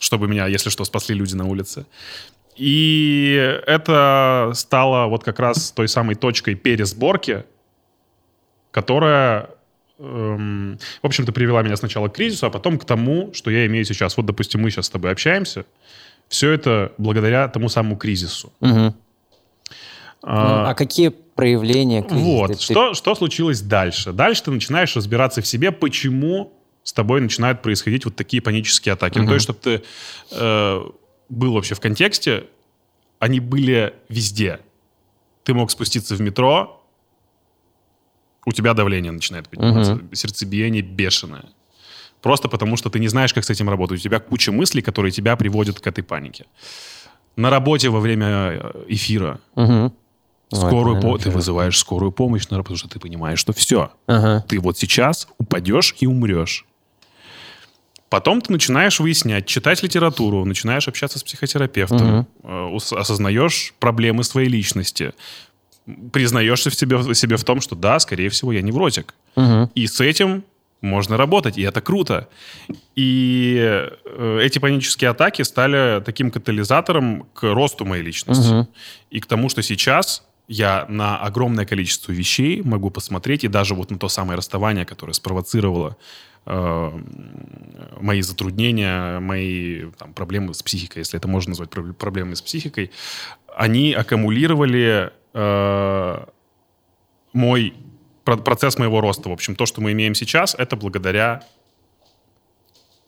[0.00, 1.86] чтобы меня, если что, спасли люди на улице.
[2.56, 7.44] И это стало вот как раз той самой точкой пересборки,
[8.72, 9.50] которая,
[9.98, 13.84] эм, в общем-то, привела меня сначала к кризису, а потом к тому, что я имею
[13.84, 14.16] сейчас.
[14.16, 15.64] Вот, допустим, мы сейчас с тобой общаемся.
[16.28, 18.52] Все это благодаря тому самому кризису.
[18.60, 18.94] Мгм.
[20.22, 22.24] А, Ну, а какие проявления кризиса?
[22.24, 22.52] вот.
[22.58, 24.12] Ты- Что, что случилось дальше?
[24.12, 29.18] Дальше ты начинаешь разбираться в себе, почему с тобой начинают происходить вот такие панические атаки.
[29.18, 29.82] Ну, то есть, чтобы ты
[30.32, 30.80] э,
[31.28, 32.46] был вообще в контексте,
[33.18, 34.60] они были везде.
[35.44, 36.82] Ты мог спуститься в метро,
[38.46, 41.44] у тебя давление начинает подниматься, сердцебиение бешеное.
[42.22, 43.98] Просто потому, что ты не знаешь, как с этим работать.
[44.00, 46.46] У тебя куча мыслей, которые тебя приводят к этой панике.
[47.36, 49.40] На работе во время э, эфира.
[49.54, 49.90] Ой,
[50.52, 54.44] скорую это, по- ты вызываешь скорую помощь, потому что ты понимаешь, что все, Ага.
[54.48, 56.66] ты вот сейчас упадешь и умрешь.
[58.10, 62.26] Потом ты начинаешь выяснять, читать литературу, начинаешь общаться с психотерапевтом,
[62.74, 65.12] ус- осознаешь проблемы своей личности,
[66.12, 69.14] признаешься в себе, в себе в том, что да, скорее всего, я невротик.
[69.36, 69.70] Мгм.
[69.76, 70.42] И с этим
[70.80, 72.28] можно работать, и это круто.
[72.96, 78.48] И э, эти панические атаки стали таким катализатором к росту моей личности.
[78.52, 78.68] Мгм.
[79.10, 83.92] И к тому, что сейчас я на огромное количество вещей могу посмотреть, и даже вот
[83.92, 85.96] на то самое расставание, которое спровоцировало
[86.44, 87.00] э,
[88.00, 92.90] мои затруднения, мои там, проблемы с психикой, если это можно назвать проб- проблемами с психикой,
[93.54, 96.24] они аккумулировали э,
[97.32, 97.74] мой
[98.24, 99.28] про- процесс моего роста.
[99.28, 101.44] В общем, то, что мы имеем сейчас, это благодаря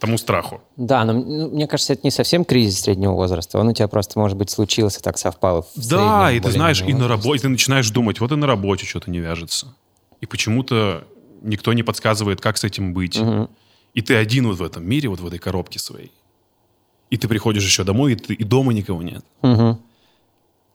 [0.02, 0.60] тому страху.
[0.76, 3.58] Да, но ну, мне кажется, это не совсем кризис среднего возраста.
[3.58, 5.62] Он у тебя просто, может быть, случился, так совпало.
[5.62, 8.46] в Да, среднем и ты знаешь, и на работе ты начинаешь думать, вот и на
[8.46, 9.74] работе что-то не вяжется.
[10.20, 11.04] И почему-то
[11.42, 13.18] никто не подсказывает, как с этим быть.
[13.18, 13.48] Мгм.
[13.94, 16.10] И ты один вот в этом мире, вот в этой коробке своей.
[17.10, 19.24] И ты приходишь еще домой, и, ты- и дома никого нет.
[19.42, 19.80] Мгм.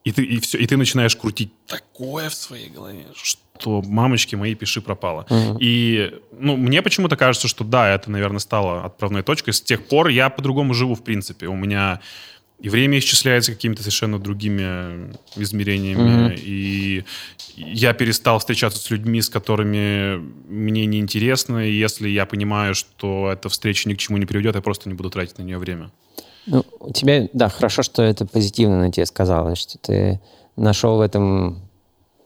[0.06, 4.56] И ты, и, все, и ты начинаешь крутить такое в своей голове, что мамочки мои
[4.56, 5.26] пиши пропало.
[5.60, 9.52] И ну, мне почему-то кажется, что да, это, наверное, стало отправной точкой.
[9.54, 11.48] С тех пор я по-другому живу, в принципе.
[11.48, 12.02] У меня
[12.60, 16.36] и время исчисляется какими-то совершенно другими измерениями.
[16.36, 17.04] И
[17.56, 20.18] я перестал встречаться с людьми, с которыми
[20.48, 21.68] мне неинтересно.
[21.68, 24.96] И если я понимаю, что эта встреча ни к чему не приведет, я просто не
[24.96, 25.92] буду тратить на нее время.
[26.48, 30.20] Ну, у тебя, да, хорошо, что это позитивно на тебе сказалось, что ты
[30.56, 31.67] нашел в этом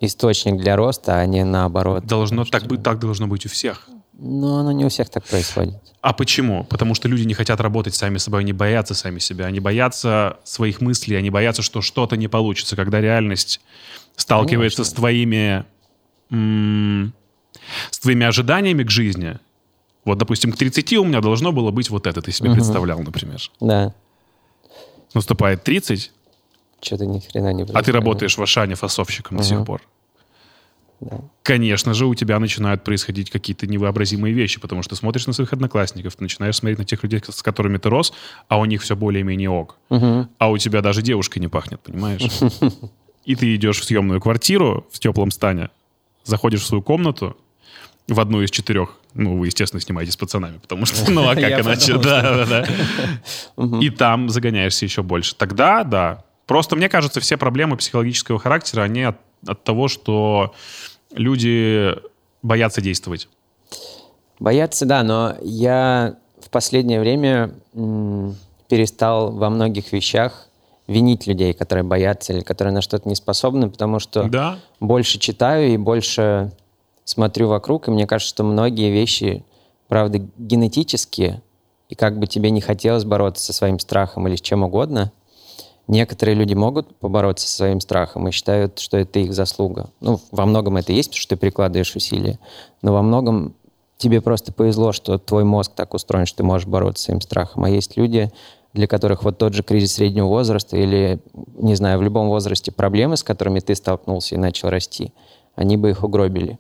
[0.02, 2.06] источник для роста, а не наоборот.
[2.06, 3.88] Должно, так, быть, так должно быть у всех.
[4.14, 5.76] Но оно не у всех так происходит.
[6.02, 6.64] А почему?
[6.66, 10.82] Потому что люди не хотят работать сами собой, они боятся сами себя, они боятся своих
[10.82, 13.62] мыслей, они боятся, что что-то не получится, когда реальность
[14.16, 15.66] сталкивается с твоими
[16.30, 19.40] с твоими ожиданиями к жизни.
[20.06, 23.40] Вот, допустим, к 30 у меня должно было быть вот это, ты себе представлял, например.
[23.60, 23.94] Да,
[25.14, 26.12] Наступает 30,
[26.82, 27.96] что-то ни хрена не а ты происходит.
[27.96, 29.82] работаешь в Ашане фасовщиком до сих пор.
[31.02, 31.20] Да.
[31.42, 35.52] Конечно же, у тебя начинают происходить какие-то невообразимые вещи, потому что ты смотришь на своих
[35.52, 38.14] одноклассников, ты начинаешь смотреть на тех людей, с которыми ты рос,
[38.48, 39.78] а у них все более-менее ок.
[39.90, 40.30] Мгм.
[40.38, 42.22] А у тебя даже девушкой не пахнет, понимаешь?
[43.26, 45.70] И ты идешь в съемную квартиру в теплом стане,
[46.24, 47.36] заходишь в свою комнату,
[48.08, 51.62] в одну из четырех, ну, вы, естественно, снимаете с пацанами, потому что, ну, а как
[51.62, 51.98] иначе?
[51.98, 52.66] Да, да,
[53.58, 53.80] да.
[53.80, 55.36] И там загоняешься еще больше.
[55.36, 56.26] Тогда, да.
[56.52, 59.16] Просто, мне кажется, все проблемы психологического характера, они от,
[59.48, 60.54] от того, что
[61.14, 61.96] люди
[62.42, 63.30] боятся действовать.
[64.38, 67.54] Бояться, да, но я в последнее время
[68.68, 70.50] перестал во многих вещах
[70.88, 74.60] винить людей, которые боятся или которые на что-то не способны, потому что Да.
[74.82, 76.52] больше читаю и больше
[77.06, 79.46] смотрю вокруг, и мне кажется, что многие вещи,
[79.88, 81.42] правда, генетические,
[81.88, 85.14] и как бы тебе не хотелось бороться со своим страхом или с чем угодно,
[85.88, 89.90] некоторые люди могут побороться со своим страхом и считают, что это их заслуга.
[90.00, 92.40] Ну, во многом это есть, потому что ты прикладываешь усилия,
[92.82, 93.56] но во многом
[93.98, 97.64] тебе просто повезло, что твой мозг так устроен, что ты можешь бороться с своим страхом.
[97.64, 98.32] А есть люди,
[98.74, 101.20] для которых вот тот же кризис среднего возраста или,
[101.58, 105.14] не знаю, в любом возрасте проблемы, с которыми ты столкнулся и начал расти,
[105.56, 106.58] они бы их угробили.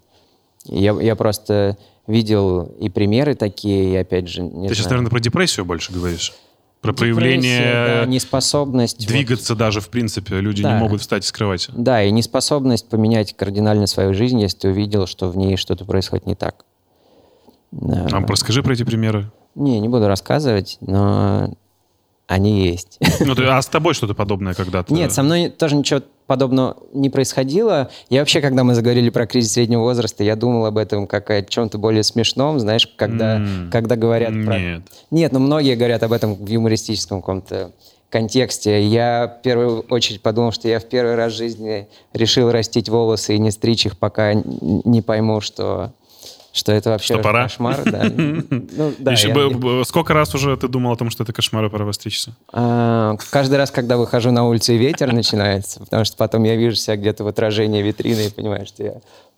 [0.65, 4.41] Я, я просто видел и примеры такие, и опять же...
[4.41, 6.33] Не Ты сейчас, знаю, наверное, про депрессию больше говоришь.
[6.81, 8.99] Про проявление да, неспособность...
[8.99, 10.39] вот- двигаться даже, в принципе.
[10.39, 10.73] Люди Да.
[10.73, 11.71] не могут встать с кровати.
[11.75, 16.25] Да, и неспособность поменять кардинально свою жизнь, если ты увидел, что в ней что-то происходит
[16.25, 16.65] не так.
[17.71, 18.07] Да.
[18.11, 19.31] А расскажи про эти примеры.
[19.53, 21.53] Не, не буду рассказывать, но
[22.31, 22.97] они есть.
[23.19, 24.93] Ну, ты- а с тобой что-то подобное когда-то?
[24.93, 27.89] Нет, со мной тоже ничего подобного не происходило.
[28.09, 31.41] Я вообще, когда мы заговорили про кризис среднего возраста, я думал об этом как о
[31.41, 33.69] чем-то более смешном, знаешь, когда, М.
[33.69, 34.57] когда говорят про...
[34.57, 34.81] Нет.
[35.11, 37.71] Нет, ну многие говорят об этом в юмористическом каком-то
[38.09, 38.81] контексте.
[38.87, 43.35] Я в первую очередь подумал, что я в первый раз в жизни решил растить волосы
[43.35, 45.91] и не стричь их, пока не пойму, что,
[46.53, 47.43] что это вообще Что пора?
[47.43, 47.79] кошмар.
[47.85, 48.03] Да.
[48.11, 51.65] Ну, да, Еще я- бы- сколько раз уже ты думал о том, что это кошмар
[51.65, 52.35] и пора востричься?
[52.53, 56.75] А, Каждый раз, когда выхожу на улицу, и ветер начинается, потому что потом я вижу
[56.75, 58.93] себя где-то в отражении витрины и понимаю, что я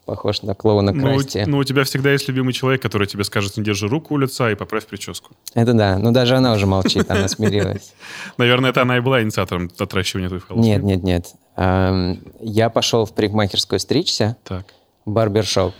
[0.05, 1.43] похож на клоуна Ну, Красти.
[1.47, 4.51] ну, у тебя всегда есть любимый человек, который тебе скажет, не держи руку у лица
[4.51, 5.31] и поправь прическу.
[5.53, 5.97] Это да.
[5.97, 7.93] Ну, даже она уже молчит, она смирилась.
[8.37, 10.65] Наверное, это она и была инициатором отращивания твоих волос.
[10.65, 11.27] Нет, нет, нет.
[11.57, 14.65] Я пошел в парикмахерскую стричься, Так.
[15.05, 15.73] барбершоп.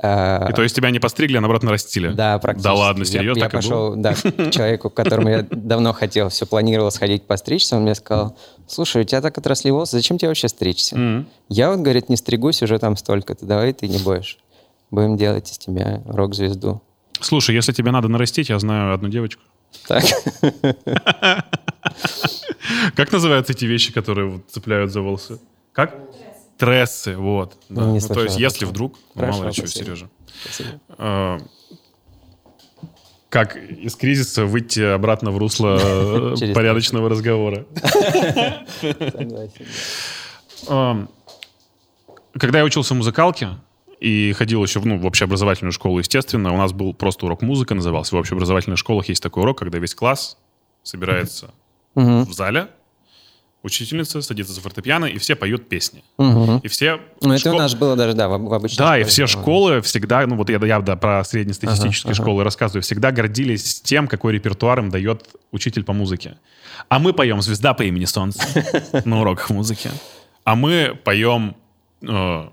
[0.00, 2.08] А, И то есть тебя не постригли, а наоборот нарастили?
[2.08, 2.64] Да, практически.
[2.68, 3.40] Да ладно, Я- серьезно?
[3.40, 3.56] Я, было?
[3.58, 7.76] пошел, да, к человеку, к которому я давно хотел, все планировал сходить постричься.
[7.76, 8.36] Он мне сказал,
[8.68, 10.94] слушай, у тебя так отросли волосы, зачем тебе вообще стричься?
[10.96, 11.26] М.
[11.48, 14.38] Я вот, говорит, не стригусь уже там столько-то, давай ты не боишь.
[14.90, 16.80] Будем делать из тебя рок-звезду.
[17.20, 19.42] Слушай, если тебе надо нарастить, я знаю одну девочку.
[19.86, 20.04] Так.
[22.94, 25.38] Как называются эти вещи, которые цепляют за волосы?
[25.72, 25.94] Как?
[26.58, 27.56] Трессы, вот.
[27.68, 27.84] Да.
[27.86, 28.72] Не Ну, то есть, если такого.
[28.72, 29.66] вдруг, ну, Хорошо, мало ли чего.
[29.68, 30.08] Сережа.
[30.42, 30.68] Спасибо.
[30.98, 31.38] Э,
[33.28, 37.64] Как из кризиса выйти обратно в русло э, порядочного разговора?
[40.68, 41.08] Эм,
[42.38, 43.50] Когда я учился в музыкалке
[44.00, 47.74] и ходил еще в, ну, в общеобразовательную школу, естественно, у нас был просто урок музыка,
[47.74, 48.16] назывался.
[48.16, 50.36] В общеобразовательных школах есть такой урок, когда весь класс
[50.82, 51.50] собирается
[51.94, 52.68] в зале,
[53.68, 56.02] учительница садится за фортепиано, и все поют песни.
[56.18, 56.58] Мгм.
[56.58, 56.98] И все...
[57.20, 59.22] Ну, это у школ- нас было даже, да, в, в обычной Да, и школе все
[59.22, 59.28] было.
[59.28, 62.22] школы всегда, ну вот я, я да, про среднестатистические Ага, ага.
[62.24, 66.38] школы рассказываю, всегда гордились тем, какой репертуар им дает учитель по музыке.
[66.88, 68.40] А мы поем «Звезда по имени Солнце»
[69.04, 69.90] на уроках музыки.
[70.44, 71.56] А мы поем
[72.02, 72.48] э,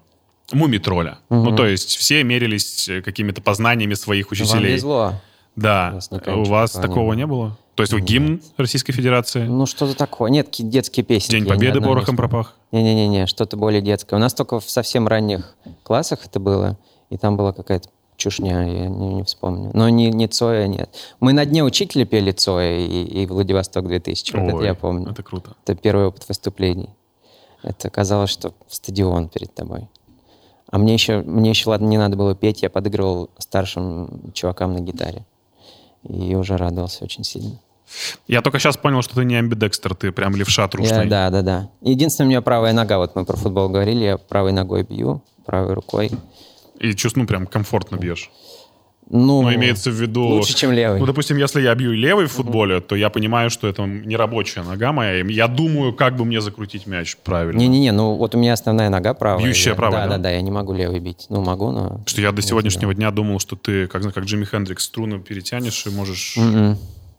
[0.52, 1.20] «Муми-тролля».
[1.30, 4.74] Ну, то есть все мерились э, какими-то познаниями своих Вам учителей.
[4.74, 5.22] везло.
[5.56, 6.00] Да.
[6.28, 7.58] У У вас такого не было.
[7.76, 9.44] То есть вы гимн Российской Федерации?
[9.44, 10.32] Ну, что-то такое.
[10.32, 11.32] Нет, детские песни.
[11.32, 12.56] День Победы порохом пропах?
[12.72, 14.16] Не-не-не, что-то более детское.
[14.16, 16.78] У нас только в совсем ранних классах это было,
[17.10, 19.72] и там была какая-то чушня, я не, не вспомню.
[19.74, 20.90] Но не, не Цоя, нет.
[21.20, 25.12] Мы на дне учителя пели Цоя и, и Владивосток 2000, вот это Ой, я помню.
[25.12, 25.56] Это круто.
[25.66, 26.90] Это первый опыт выступлений.
[27.62, 29.90] Это казалось, что стадион перед тобой.
[30.72, 34.80] А мне еще, мне еще, ладно, не надо было петь, я подыгрывал старшим чувакам на
[34.80, 35.26] гитаре.
[36.04, 37.60] И уже радовался очень сильно.
[38.28, 41.04] Я только сейчас понял, что ты не амбидекстер, ты прям левша трушный.
[41.04, 41.70] Я- да, да, да.
[41.82, 45.74] Единственное, у меня правая нога, вот мы про футбол говорили, я правой ногой бью, правой
[45.74, 46.12] рукой.
[46.80, 48.30] И чувствую, ну, прям комфортно бьешь.
[49.08, 50.24] Ну, Но имеется в виду...
[50.24, 51.00] лучше, чем левый.
[51.00, 54.64] Ну, допустим, если я бью левый в футболе, то я понимаю, что это не рабочая
[54.64, 55.24] нога моя.
[55.24, 57.60] Я думаю, как бы мне закрутить мяч правильно.
[57.60, 59.46] Не-не-не, ну вот у меня основная нога правая.
[59.46, 60.18] Бьющая Я- правая, Да, да?
[60.18, 61.28] да, да, я не могу левой бить.
[61.30, 62.02] Ну, могу, но...
[62.08, 65.92] Что я до сегодняшнего дня думал, что ты, как, как Джимми Хендрикс, струны перетянешь и
[65.92, 66.36] можешь...
[66.38, 66.78] Мгм.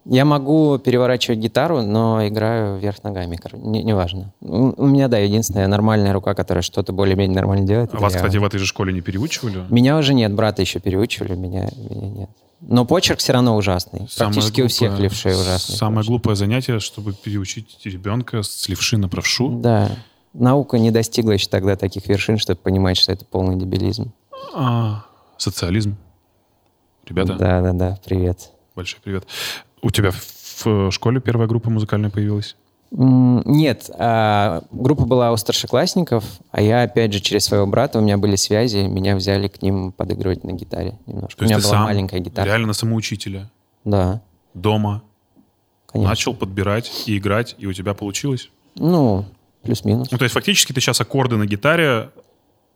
[0.09, 3.39] Я могу переворачивать гитару, но играю вверх ногами.
[3.55, 4.33] Не, неважно.
[4.41, 7.91] У, меня, да, единственная нормальная рука, которая что-то более-менее нормально делает.
[7.93, 8.21] А Вас, я.
[8.21, 9.65] кстати, в этой же школе не переучивали?
[9.69, 12.31] Меня уже нет, брата еще переучивали, меня, меня нет.
[12.61, 14.07] Но почерк все равно ужасный.
[14.09, 15.77] Самое Практически у всех глупое- левшей ужасный.
[15.77, 16.09] Самое почерк.
[16.11, 19.51] глупое занятие, чтобы переучить ребенка с левши на правшу.
[19.51, 19.91] Да.
[20.33, 24.13] Наука не достигла еще тогда таких вершин, чтобы понимать, что это полный дебилизм.
[24.55, 25.05] А,
[25.37, 25.97] социализм.
[27.07, 28.51] Ребята, Да, да, да, привет.
[28.75, 29.27] большой привет.
[29.87, 32.57] У тебя в школе первая группа музыкальная появилась?
[32.91, 38.19] Нет, а, группа была у старшеклассников, а я, опять же, через своего брата, у меня
[38.19, 41.39] были связи, меня взяли к ним подыгрывать на гитаре немножко.
[41.39, 42.47] То у меня была маленькая гитара.
[42.47, 43.49] реально на самоучителя?
[43.85, 44.23] Да,
[44.55, 45.05] Дома?
[45.87, 46.11] конечно.
[46.11, 48.51] Начал подбирать и играть, и у тебя получилось?
[48.75, 49.25] Ну,
[49.63, 50.11] плюс-минус.
[50.11, 52.11] Ну, то есть фактически ты сейчас аккорды на гитаре,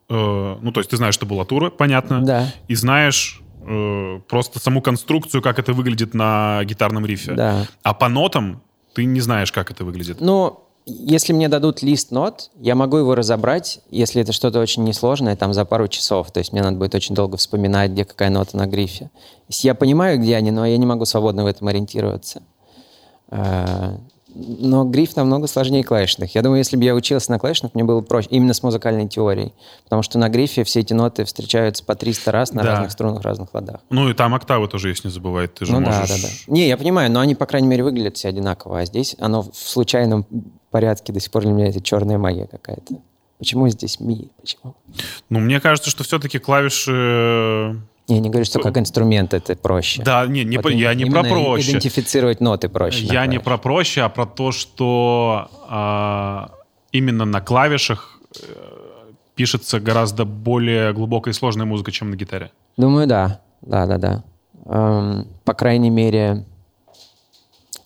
[0.09, 2.53] э, ну, то есть ты знаешь табулатуру, понятно, Да.
[2.69, 3.41] и знаешь
[3.71, 7.33] э, просто саму конструкцию, как это выглядит на гитарном рифе.
[7.33, 7.67] Да.
[7.83, 8.61] А по нотам
[8.93, 10.19] ты не знаешь, как это выглядит.
[10.19, 15.35] Ну, если мне дадут лист нот, я могу его разобрать, если это что-то очень несложное,
[15.35, 16.31] там за пару часов.
[16.31, 19.09] То есть мне надо будет очень долго вспоминать, где какая нота на грифе.
[19.49, 22.41] Я понимаю, где они, но я не могу свободно в этом ориентироваться.
[24.33, 26.33] Но гриф намного сложнее клавишных.
[26.35, 29.53] Я думаю, если бы я учился на клавишных, мне было проще, именно с музыкальной теорией.
[29.83, 32.69] Потому что на грифе все эти ноты встречаются по 300 раз на Да.
[32.71, 33.81] разных струнах, разных ладах.
[33.89, 35.47] Ну, и там октавы тоже есть, не забывай.
[35.47, 36.07] Ты же Ну можешь...
[36.09, 36.27] да, да, да.
[36.53, 38.79] Не, я понимаю, но они, по крайней мере, выглядят все одинаково.
[38.79, 40.25] А здесь оно в случайном
[40.69, 42.95] порядке до сих пор для меня это черная магия какая-то.
[43.37, 44.29] Почему здесь ми?
[44.39, 44.75] Почему?
[45.29, 47.81] Ну, мне кажется, что все-таки клавиши...
[48.11, 50.03] Я не говорю, что как инструмент это проще.
[50.03, 51.71] Да, не, не Вот я не про проще.
[51.71, 53.05] Идентифицировать ноты проще.
[53.05, 56.51] Я не про проще, а про то, что а,
[56.91, 58.43] именно на клавишах э,
[59.35, 62.51] пишется гораздо более глубокая и сложная музыка, чем на гитаре.
[62.75, 63.39] Думаю, да.
[63.61, 64.23] Да, да, да.
[64.65, 66.45] Эм, по крайней мере,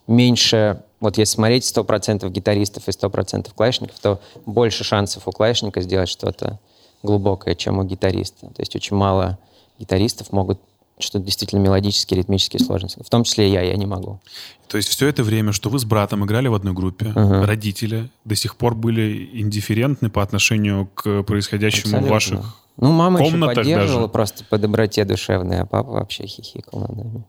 [0.08, 6.10] меньше, вот если смотреть 100% гитаристов и 100% клавишников, то больше шансов у клавишника сделать
[6.10, 6.60] что-то
[7.04, 8.48] глубокое, чем у гитариста.
[8.48, 9.38] То есть очень мало
[9.80, 10.60] гитаристов могут
[10.98, 12.90] что-то действительно мелодически, ритмически сложное.
[13.04, 14.22] В том числе и я, я не могу.
[14.70, 17.46] То есть все это время, что вы с братом играли в одной группе, Ага.
[17.46, 22.12] родители до сих пор были индифферентны по отношению к происходящему в Абсолютно.
[22.14, 22.62] ваших...
[22.78, 24.12] Ну, мама еще поддерживала даже.
[24.12, 27.24] просто по доброте душевной, а папа вообще хихикал над нами.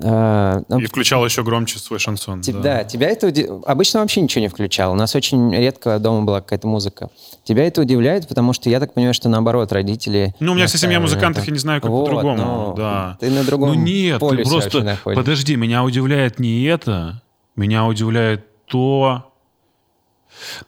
[0.00, 2.40] А, ну, И включал еще громче свой шансон.
[2.40, 4.92] Те- Да, тебя это уди- обычно вообще ничего не включал.
[4.92, 7.10] У нас очень редко дома была какая-то музыка.
[7.42, 10.34] Тебя это удивляет, потому что я так понимаю, что наоборот родители.
[10.38, 11.48] Ну, у меня вся семья музыкантов, этом.
[11.48, 12.36] я не знаю, как Вот, по-другому.
[12.68, 13.16] ну, да.
[13.20, 14.98] Ты на другом Ну нет, ты полюсе вообще просто...
[15.16, 17.20] Подожди, меня удивляет не это.
[17.56, 19.24] Меня удивляет то...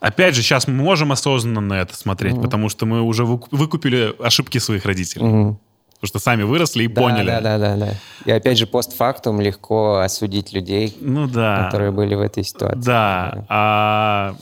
[0.01, 4.13] Опять же, сейчас мы можем осознанно на это смотреть, потому что мы уже выку- выкупили
[4.19, 5.25] ошибки своих родителей.
[5.25, 5.61] Мгм.
[6.01, 7.27] Потому что сами выросли и Да, поняли.
[7.27, 7.95] Да, да, да, да.
[8.25, 11.65] И опять же, постфактум легко осудить людей, Ну да.
[11.65, 12.81] которые были в этой ситуации.
[12.81, 13.45] Да.
[13.49, 14.35] А,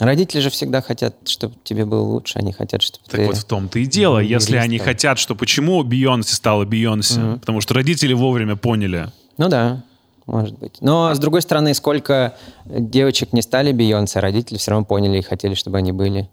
[0.00, 3.26] Родители же всегда хотят, чтобы тебе было лучше, они хотят, чтобы так ты...
[3.26, 4.18] вот в том-то и дело.
[4.18, 7.38] Если они хотят, что почему Бейонсе стала Бейонсе?
[7.40, 9.08] Потому что родители вовремя поняли.
[9.38, 9.82] Ну да,
[10.26, 10.78] может быть.
[10.80, 12.34] Но, с другой стороны, сколько
[12.66, 16.28] девочек не стали Бейонсе, родители все равно поняли и хотели, чтобы они были.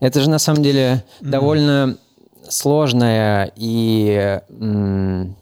[0.00, 1.98] Это же, на самом деле, довольно
[2.48, 5.36] сложная и м,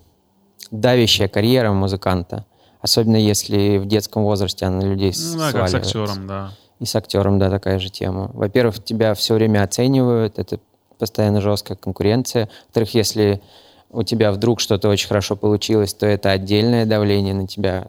[0.71, 2.45] давящая карьера музыканта.
[2.81, 6.53] Особенно если в детском возрасте она на людей Ну да, как с актером, да.
[6.79, 8.31] И с актером, да, такая же тема.
[8.35, 10.61] Во-первых, тебя все время оценивают, это
[10.99, 12.49] постоянно жесткая конкуренция.
[12.67, 13.43] Во-вторых, если
[13.91, 17.89] у тебя вдруг что-то очень хорошо получилось, то это отдельное давление на тебя,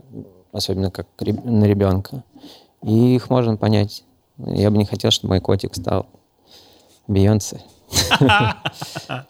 [0.51, 2.23] особенно как на ребенка.
[2.83, 4.03] И их можно понять.
[4.37, 6.05] Я бы не хотел, чтобы мой котик стал
[7.07, 7.61] Бейонсе.
[8.09, 9.25] Это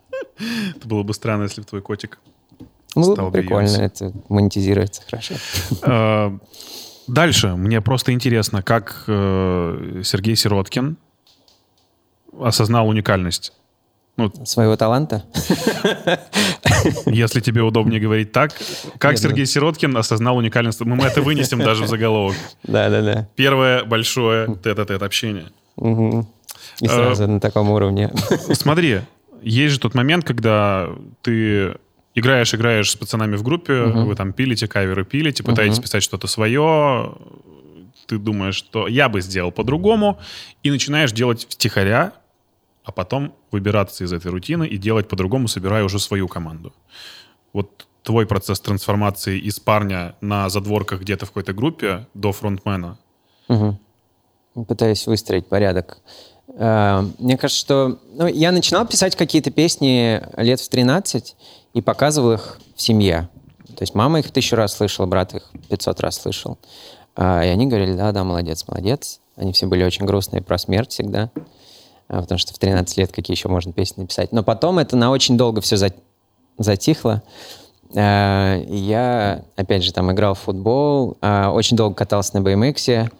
[0.85, 2.19] было бы странно, если бы твой котик
[2.89, 3.83] Стал бы прикольно, Бейонсе.
[3.83, 5.35] это монетизируется хорошо.
[5.83, 6.37] Э,
[7.07, 7.55] Дальше.
[7.55, 10.97] Мне просто интересно, как э, Сергей Сироткин
[12.39, 13.53] осознал уникальность.
[14.17, 15.23] Ну, Своего таланта?
[17.05, 18.51] если тебе удобнее говорить так,
[18.97, 20.81] как Нет, Сергей Сироткин осознал уникальность.
[20.81, 22.35] Мы это вынесем даже в заголовок.
[22.63, 23.29] Да-да-да.
[23.35, 25.45] Первое большое тет-а-тет общение.
[25.75, 26.27] Мгм.
[26.81, 28.11] И Э, сразу на таком уровне.
[28.53, 29.01] Смотри,
[29.41, 30.89] есть же тот момент, когда
[31.21, 31.75] ты
[32.15, 37.13] играешь, играешь с пацанами в группе, вы там пилите, каверы пилите, пытаетесь писать что-то свое,
[38.07, 40.17] ты думаешь, что я бы сделал по-другому,
[40.63, 42.13] и начинаешь делать втихаря,
[42.83, 46.73] а потом выбираться из этой рутины и делать по-другому, собирая уже свою команду.
[47.53, 52.97] Вот твой процесс трансформации из парня на задворках где-то в какой-то группе до фронтмена.
[53.49, 53.77] Мгм.
[54.67, 55.99] Пытаюсь выстроить порядок.
[56.57, 57.97] Э, Мне кажется, что...
[58.13, 61.35] Ну, я начинал писать какие-то песни лет в 13
[61.73, 63.29] и показывал их в семье.
[63.75, 66.57] То есть мама их тысячу раз слышала, брат их 500 раз слышал.
[67.15, 69.19] А, И они говорили, да, да, молодец, молодец.
[69.35, 71.29] Они все были очень грустные про смерть всегда.
[72.07, 74.31] А, Потому что в 13 лет какие еще можно песни написать.
[74.31, 75.77] Но потом это на очень долго все
[76.57, 77.21] затихло.
[77.93, 83.11] Э, Я, опять же, там играл в футбол, а, очень долго катался на BMX,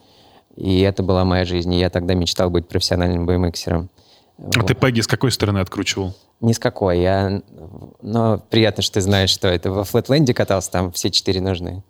[0.57, 1.73] и это была моя жизнь.
[1.73, 3.89] И я тогда мечтал быть профессиональным BMXером.
[4.39, 6.13] А ты Пегги с какой стороны откручивал?
[6.41, 6.99] Ни с какой.
[6.99, 7.41] Я...
[8.01, 9.71] Но приятно, что ты знаешь, что это.
[9.71, 11.83] Во Флетленде катался, там все четыре нужны.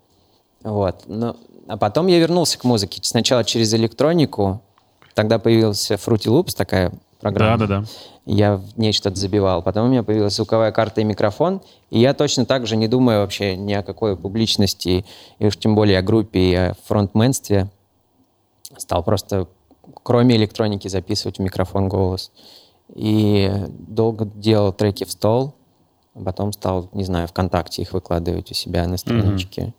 [0.64, 1.04] Вот.
[1.08, 1.38] Но...
[1.68, 3.02] А потом я вернулся к музыке.
[3.04, 4.62] Сначала через электронику.
[5.14, 7.58] Тогда появился Fruity Loops, такая программа.
[7.58, 7.88] Да-да-да.
[8.26, 9.62] Я в ней что-то забивал.
[9.62, 11.62] Потом у меня появилась звуковая карта и микрофон.
[11.90, 15.06] И я точно так же не думаю вообще ни о какой публичности,
[15.40, 17.70] и уж тем более о группе и о фронтменстве.
[18.78, 19.48] Стал просто,
[20.04, 22.32] кроме электроники, записывать в микрофон голос.
[22.94, 25.56] И долго делал треки в стол,
[26.24, 29.62] потом стал, не знаю, ВКонтакте их выкладывать у себя на страничке.
[29.62, 29.74] Mm-hmm.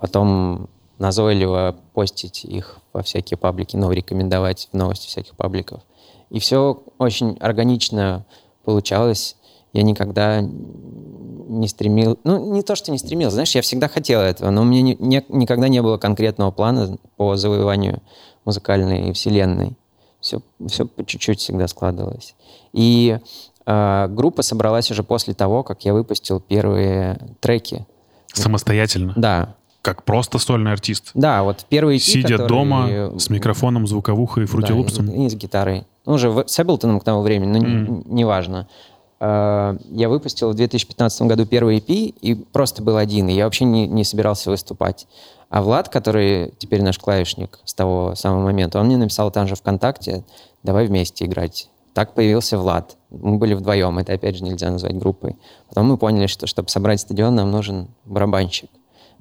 [0.00, 0.68] Потом
[0.98, 5.82] назойливо постить их во всякие паблики, ну, рекомендовать в новости всяких пабликов.
[6.30, 8.24] И все очень органично
[8.64, 9.36] получалось.
[9.76, 14.50] Я никогда не стремил, ну, не то, что не стремился, знаешь, я всегда хотел этого,
[14.50, 18.00] но у меня не, не, никогда не было конкретного плана по завоеванию
[18.46, 19.76] музыкальной вселенной.
[20.20, 22.34] Все, все по чуть-чуть всегда складывалось.
[22.72, 23.18] И
[23.66, 27.86] э, группа собралась уже после того, как я выпустил первые треки.
[28.32, 29.12] Самостоятельно?
[29.14, 29.54] Да.
[29.82, 31.10] Как просто сольный артист?
[31.12, 32.48] Да, вот первый EP, Сидя который...
[32.48, 35.06] дома с микрофоном, звуковухой и фрутилупсом?
[35.06, 35.84] Да, и, и с гитарой.
[36.06, 38.02] Ну, уже с Эблтоном к тому времени, но mm.
[38.06, 38.68] неважно.
[38.70, 38.86] Э,
[39.18, 43.86] я выпустил в 2015 году первый EP и просто был один, и я вообще не,
[43.86, 45.06] не собирался выступать.
[45.48, 49.54] А Влад, который теперь наш клавишник с того самого момента, он мне написал там же
[49.54, 50.24] ВКонтакте,
[50.62, 51.70] давай вместе играть.
[51.94, 52.96] Так появился Влад.
[53.10, 55.36] Мы были вдвоем, это опять же нельзя назвать группой.
[55.68, 58.68] Потом мы поняли, что чтобы собрать стадион, нам нужен барабанщик.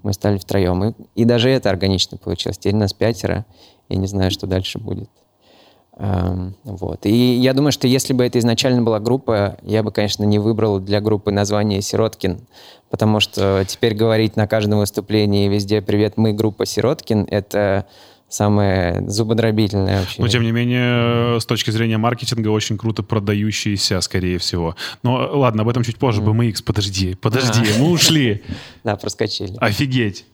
[0.04, 0.84] Мы стали втроем.
[0.84, 2.58] И, и даже это органично получилось.
[2.58, 3.46] Теперь нас пятеро.
[3.88, 5.10] Я не знаю, что дальше будет.
[5.98, 7.06] Эм, вот.
[7.06, 10.80] И я думаю, что если бы это изначально была группа, я бы, конечно, не выбрал
[10.80, 12.42] для группы название «Сироткин»,
[12.90, 17.86] потому что теперь говорить на каждом выступлении везде «Привет, мы группа Сироткин»— это
[18.28, 20.22] самое зубодробительное вообще.
[20.22, 24.76] Но, тем не менее, с точки зрения маркетинга, очень круто продающиеся, скорее всего.
[25.04, 26.22] Но ладно, об этом чуть позже.
[26.22, 26.52] Mm.
[26.52, 27.80] BMX, подожди, подожди, а.
[27.80, 28.44] мы ушли.
[28.84, 29.56] Да, проскочили.
[29.60, 30.26] Офигеть.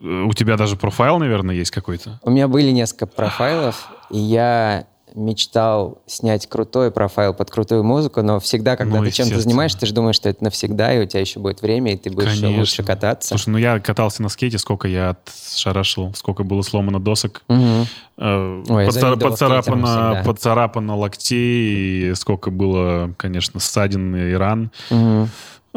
[0.00, 2.20] У тебя даже профайл, наверное, есть какой-то?
[2.22, 8.40] У меня были несколько профайлов, и я мечтал снять крутой профайл под крутую музыку, но
[8.40, 11.20] всегда, когда ну, ты чем-то занимаешься, ты же думаешь, что это навсегда, и у тебя
[11.20, 12.58] еще будет время, и ты будешь Конечно.
[12.58, 13.28] лучше кататься.
[13.28, 17.86] Слушай, ну я катался на скейте, сколько я отшарашил, сколько было сломано досок, угу.
[18.18, 24.70] э, Ой, поцар, поцарапано, поцарапано локтей, и сколько было, конечно, ссадин и ран.
[24.90, 25.28] Угу.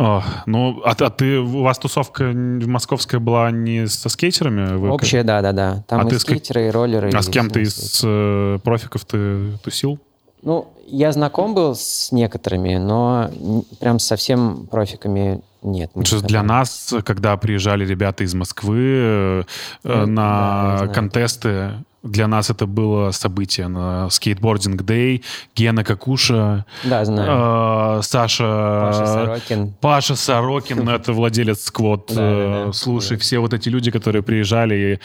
[0.01, 4.75] О, ну, а, а ты, у вас тусовка московская была не со скейтерами?
[4.75, 4.89] Вы...
[4.89, 5.83] Общая, да-да-да.
[5.87, 7.11] Там а и ты скейтеры, и роллеры.
[7.13, 9.99] А и с кем ты из э, профиков ты тусил?
[10.41, 13.29] Ну, я знаком был с некоторыми, но
[13.79, 15.91] прям совсем профиками нет.
[16.03, 19.43] Что для нас, когда приезжали ребята из Москвы э,
[19.83, 21.73] ну, на да, контесты,
[22.03, 25.23] для нас это было событие на скейтбординг Дэй,
[25.55, 27.99] Гена Какуша, да, знаю.
[27.99, 29.73] Э, Саша Паша Сорокин.
[29.81, 32.07] Паша Сорокин, это владелец сквот.
[32.09, 32.73] Да, да, да.
[32.73, 34.99] Слушай, все вот эти люди, которые приезжали и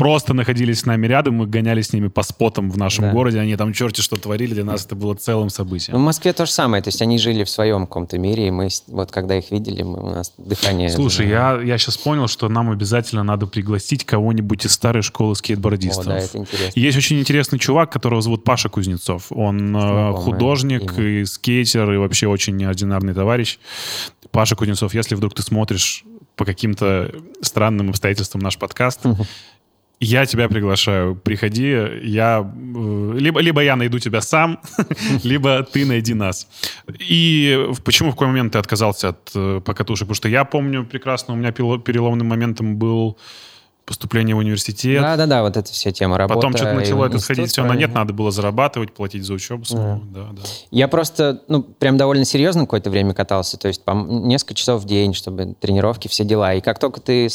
[0.00, 3.12] просто находились с нами рядом, мы гоняли с ними по спотам в нашем да.
[3.12, 5.94] городе, они там черти что творили, для нас это было целым событием.
[5.94, 8.50] Ну, в Москве то же самое, то есть они жили в своем каком-то мире, и
[8.50, 10.88] мы вот когда их видели, мы, у нас дыхание...
[10.88, 16.06] Слушай, я, я сейчас понял, что нам обязательно надо пригласить кого-нибудь из старой школы скейтбордистов.
[16.06, 16.80] О, да, это интересно.
[16.80, 19.26] Есть очень интересный чувак, которого зовут Паша Кузнецов.
[19.30, 21.08] Он э, Знакомый художник имя.
[21.20, 23.58] и скейтер, и вообще очень неординарный товарищ.
[24.30, 26.04] Паша Кузнецов, если вдруг ты смотришь
[26.36, 27.12] по каким-то
[27.42, 29.00] странным обстоятельствам наш подкаст,
[30.02, 31.68] я тебя приглашаю, приходи,
[32.02, 34.58] я э, либо, либо я найду тебя сам,
[35.24, 36.48] либо ты найди нас.
[36.98, 40.06] И почему в какой момент ты отказался от э, покатушек?
[40.06, 43.18] Потому что я помню прекрасно, у меня переломным моментом был
[43.90, 45.02] поступление в университет.
[45.02, 46.36] Да-да-да, вот эта вся тема работы.
[46.36, 49.64] Потом что-то начало это сходить, все на нет, надо было зарабатывать, платить за учебу.
[49.68, 50.00] Да.
[50.04, 50.42] Да, да.
[50.70, 54.86] Я просто, ну, прям довольно серьезно какое-то время катался, то есть по несколько часов в
[54.86, 56.54] день, чтобы тренировки, все дела.
[56.54, 57.26] И как только ты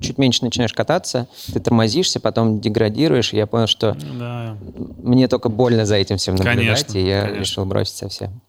[0.00, 4.56] чуть меньше начинаешь кататься, ты тормозишься, потом деградируешь, и я понял, что да.
[5.00, 7.40] мне только больно за этим всем наблюдать, конечно, и я конечно.
[7.40, 8.40] решил бросить совсем.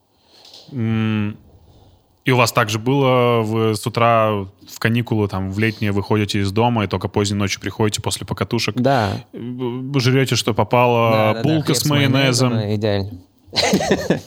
[2.25, 6.51] И у вас также было, вы с утра в каникулы, там, в летние выходите из
[6.51, 8.75] дома и только поздней ночью приходите после покатушек.
[8.75, 9.25] Да.
[9.33, 11.79] Жрете, что попало, да, булка да, да.
[11.79, 12.53] с майонезом.
[12.53, 13.21] майонезом идеально.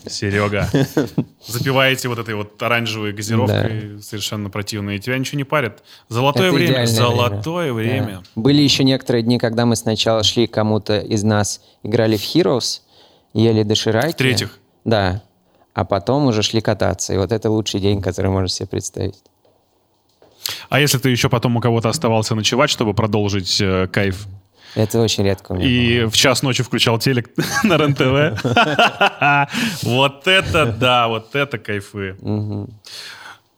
[0.06, 0.68] Серега.
[1.46, 4.02] Запиваете вот этой вот оранжевой газировкой да.
[4.02, 5.82] совершенно противной, и тебя ничего не парит.
[6.08, 6.86] Золотое Это время.
[6.86, 8.02] Золотое время.
[8.02, 8.18] время.
[8.18, 8.40] Да.
[8.42, 12.82] Были еще некоторые дни, когда мы сначала шли кому-то из нас, играли в Heroes,
[13.32, 14.12] ели дошираки.
[14.12, 14.58] В-третьих?
[14.84, 15.22] Да
[15.76, 17.12] а потом уже шли кататься.
[17.12, 19.22] И вот это лучший день, который можно себе представить.
[20.70, 24.26] А если ты еще потом у кого-то оставался ночевать, чтобы продолжить э, кайф?
[24.74, 25.52] Это очень редко.
[25.52, 26.10] У меня И было.
[26.10, 27.28] в час ночи включал телек
[27.64, 28.42] на РЕН-ТВ.
[29.82, 32.16] Вот это да, вот это кайфы.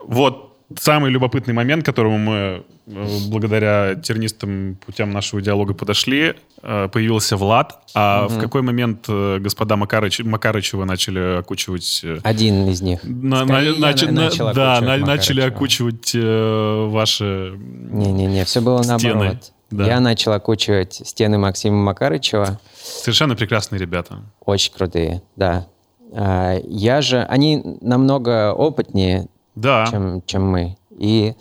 [0.00, 6.88] Вот самый любопытный момент, к которому мы э, благодаря тернистым путям нашего диалога подошли, э,
[6.92, 7.80] появился Влад.
[7.94, 8.34] А угу.
[8.34, 12.04] в какой момент э, господа Макарыч, Макарычева начали окучивать...
[12.22, 13.00] Один из них.
[13.02, 19.14] На, на, нач, на, да, на, начали окучивать э, ваши Не-не-не, все было стены.
[19.14, 19.52] наоборот.
[19.70, 19.86] Да.
[19.86, 22.58] Я начал окучивать стены Максима Макарычева.
[22.82, 24.22] Совершенно прекрасные ребята.
[24.44, 25.66] Очень крутые, да.
[26.12, 27.22] А, Я же...
[27.22, 29.28] Они намного опытнее,
[29.60, 29.86] Да.
[29.90, 30.76] чем, чем мы.
[30.90, 31.34] И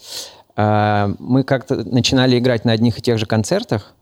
[0.56, 3.94] а, мы как-то начинали играть на одних и тех же концертах,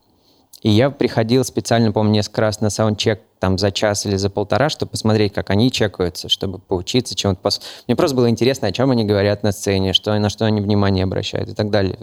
[0.62, 4.70] и я приходил специально, помню, несколько раз на саундчек там за час или за полтора,
[4.70, 7.40] чтобы посмотреть, как они чекаются, чтобы поучиться чему-то.
[7.44, 10.62] пос- Мне просто было интересно, о чем они говорят на сцене, что, на что они
[10.62, 12.00] внимание обращают и так далее.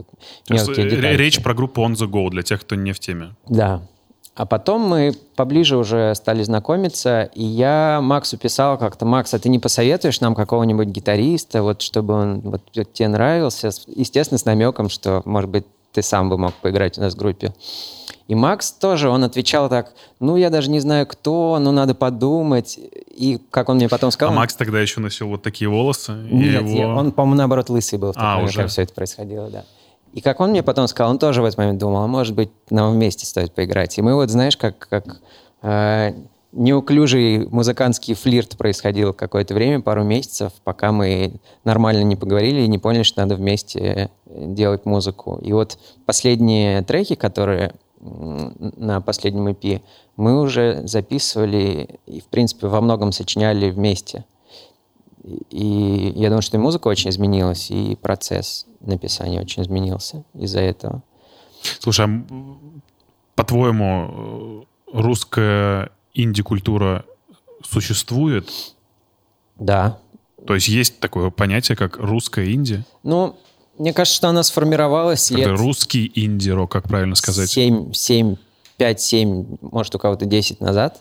[0.48, 3.34] Э, речь про группу On The Go, для тех, кто не в теме.
[3.48, 3.82] Да.
[4.34, 9.50] А потом мы поближе уже стали знакомиться, и я Максу писал как-то, Макс, а ты
[9.50, 12.62] не посоветуешь нам какого-нибудь гитариста, вот чтобы он вот,
[12.94, 17.12] тебе нравился, естественно, с намеком, что, может быть, ты сам бы мог поиграть у нас
[17.12, 17.52] в группе.
[18.26, 22.78] И Макс тоже, он отвечал так, ну, я даже не знаю, кто, ну, надо подумать.
[23.14, 24.34] И как он мне потом А сказал...
[24.34, 26.12] Макс тогда еще носил вот такие волосы.
[26.30, 28.56] и Нет, его- он, по-моему, наоборот, лысый был в тот А, момент, уже.
[28.60, 29.64] когда все это происходило, да.
[30.12, 32.50] И как он мне потом сказал, он тоже в этот момент думал, а может быть,
[32.70, 33.96] нам вместе стоит поиграть.
[33.98, 35.20] И мы вот, знаешь, как, как
[35.62, 36.12] э,
[36.52, 41.34] неуклюжий музыкантский флирт происходил какое-то время, пару месяцев, пока мы
[41.64, 45.38] нормально не поговорили и не поняли, что надо вместе делать музыку.
[45.42, 49.80] И вот последние треки, которые на последнем EP,
[50.16, 54.24] мы уже записывали и, в принципе, во многом сочиняли вместе.
[55.50, 61.02] И я думаю, что и музыка очень изменилась, и процесс написания очень изменился из-за этого.
[61.78, 62.24] Слушай, а
[63.34, 67.04] по-твоему, э, русская инди-культура
[67.62, 68.50] существует?
[69.58, 69.98] Да.
[70.46, 72.84] То есть есть такое понятие, как русская инди?
[73.04, 73.36] Ну,
[73.78, 77.48] мне кажется, что она сформировалась Это лет русский инди-рок, как правильно сказать?
[77.48, 78.36] 7, 7,
[78.76, 81.00] 5, 7, может, у кого-то 10 назад.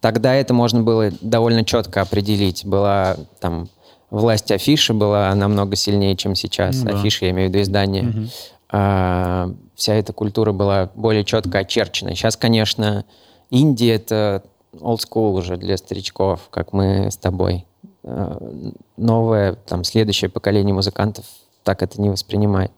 [0.00, 2.64] Тогда это можно было довольно четко определить.
[2.64, 3.68] Была там
[4.10, 6.76] власть афиши была намного сильнее, чем сейчас.
[6.82, 6.98] Ну да.
[6.98, 8.28] Афиши, я имею в виду издание.
[8.70, 12.14] А, вся эта культура была более четко очерчена.
[12.14, 13.04] Сейчас, конечно,
[13.50, 14.42] Индия— это
[14.74, 17.66] old school уже для старичков, как мы с тобой.
[18.04, 18.38] А,
[18.96, 21.24] Новое, там, следующее поколение музыкантов
[21.64, 22.72] так это не воспринимает.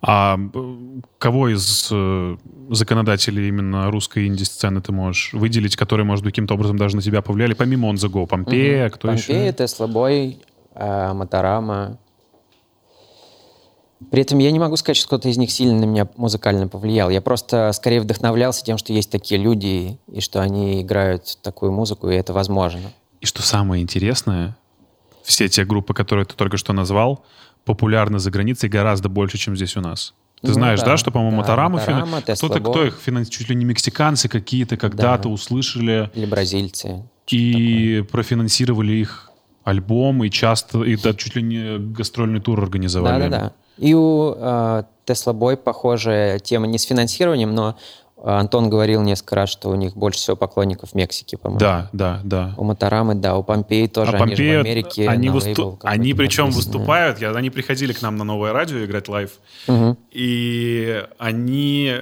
[0.00, 2.36] А э, кого из э,
[2.70, 7.22] законодателей именно русской инди-сцены ты можешь выделить, которые, может быть, каким-то образом даже на тебя
[7.22, 8.26] повлияли, помимо On The Go?
[8.26, 9.52] Помпея, кто Помпея, еще?
[9.52, 10.38] Тесла Бой,
[10.74, 11.98] а, Моторама.
[14.10, 17.10] При этом я не могу сказать, что кто-то из них сильно на меня музыкально повлиял.
[17.10, 22.08] Я просто скорее вдохновлялся тем, что есть такие люди, и что они играют такую музыку,
[22.08, 22.92] и это возможно.
[23.20, 24.56] И что самое интересное,
[25.22, 27.24] все те группы, которые ты только что назвал,
[27.70, 30.14] популярны за границей гораздо больше, чем здесь у нас.
[30.42, 33.32] Ты Ну знаешь, да, да, что, по-моему, да, Моторама, Моторама, Тесла кто-то, кто их финансирует,
[33.32, 37.04] чуть ли не мексиканцы какие-то когда-то услышали Или бразильцы.
[37.30, 39.30] и профинансировали их
[39.62, 43.28] альбом, и часто, и да, чуть ли не гастрольный тур организовали.
[43.28, 43.52] Да-да-да.
[43.76, 47.72] И у э, Тесла Бой похожая тема не с финансированием, но э,
[48.24, 51.60] Антон говорил несколько раз, что у них больше всего поклонников в Мексике, по-моему.
[51.60, 52.54] Да, да, да.
[52.56, 55.08] У Моторамы, да, у Помпеи тоже, а они же в Америке.
[55.08, 56.72] они, высту- они причем подписаны.
[56.78, 59.32] выступают, я, они приходили к нам на новое радио играть live,
[59.66, 59.96] Мгм.
[60.12, 61.94] и они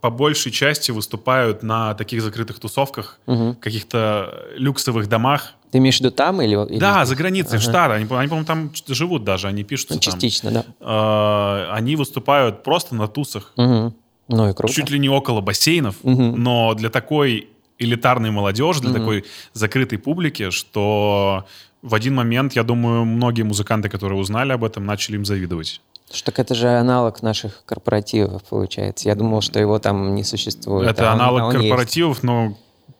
[0.00, 3.54] по большей части выступают на таких закрытых тусовках, Мгм.
[3.56, 5.52] каких-то люксовых домах.
[5.70, 6.54] Ты имеешь в виду там или...
[6.70, 7.70] или- Да, за границей, в Ага.
[7.70, 7.94] Штаты.
[7.94, 10.12] Они, по- они, по-моему, там живут даже, они пишутся Ну, там.
[10.12, 10.64] частично, да.
[10.80, 13.52] Э, Они выступают просто на тусах.
[13.56, 13.94] Мгм.
[14.28, 14.72] Ну и круто.
[14.72, 16.42] чуть ли не около бассейнов, Мгм.
[16.42, 17.48] но для такой
[17.78, 18.98] элитарной молодежи, для Мгм.
[19.00, 21.44] такой закрытой публики, что
[21.82, 25.80] в один момент, я думаю, многие музыканты, которые узнали об этом, начали им завидовать.
[26.08, 29.08] Слушай, так это же аналог наших корпоративов, получается.
[29.08, 30.88] Я думал, что его там не существует.
[30.90, 31.68] Это а он- аналог а он есть.
[31.68, 32.56] корпоративов, но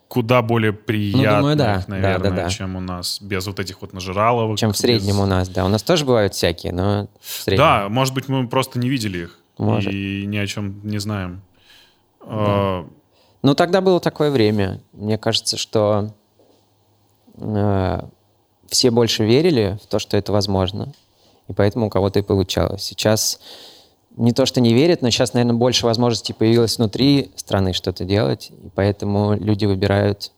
[0.08, 1.84] куда более приятных, думаю, да.
[1.88, 2.50] наверное, Да, да, да.
[2.50, 4.58] чем у нас, без вот этих вот нажираловок.
[4.58, 5.64] Чем в среднем без- у нас, да.
[5.64, 7.64] У нас тоже бывают всякие, но в среднем.
[7.64, 9.92] Да, может быть, мы просто не видели их Может.
[9.92, 11.42] и ни о чем не знаем.
[12.20, 12.86] А,
[13.42, 14.80] Ну, тогда было такое время.
[14.92, 16.12] Мне кажется, что
[17.34, 18.00] э,
[18.68, 20.92] все больше верили в то, что это возможно.
[21.48, 22.82] И поэтому у кого-то и получалось.
[22.82, 23.40] Сейчас
[24.16, 28.50] не то, что не верят, но сейчас, наверное, больше возможностей появилось внутри страны что-то делать.
[28.50, 30.32] И поэтому люди выбирают,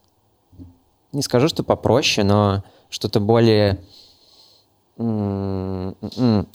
[1.13, 3.79] не скажу, что попроще, но что-то более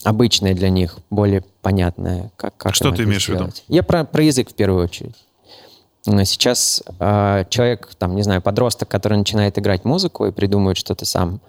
[0.03, 2.31] обычное для них, более понятное.
[2.35, 3.37] Как, как Что ты имеешь в виду?
[3.45, 3.63] сделать.
[3.69, 5.15] Я про, про язык в первую очередь.
[6.05, 11.05] Но Сейчас э, человек, там, не знаю, подросток, который начинает играть музыку и придумывает что-то
[11.05, 11.39] сам,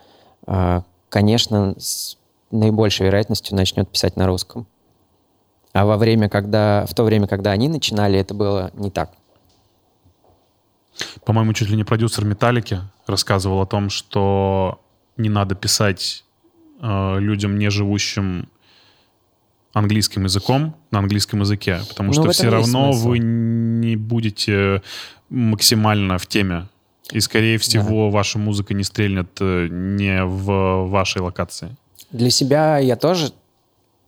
[0.46, 2.16] э, конечно, с
[2.52, 4.66] наибольшей вероятностью начнет писать на русском.
[5.72, 9.10] А во время, когда, в то время, когда они начинали, это было не так.
[11.24, 14.80] По-моему, чуть ли не продюсер Металлики рассказывал о том, что
[15.16, 16.24] не надо писать
[16.80, 18.48] э, людям, не живущим
[19.72, 23.08] английским языком на английском языке, потому Ну, что все равно смысл.
[23.08, 24.82] вы не будете
[25.30, 26.68] максимально в теме.
[27.10, 31.76] И, скорее всего, ваша музыка не стрельнет э, не в вашей локации.
[32.10, 33.32] Для себя я тоже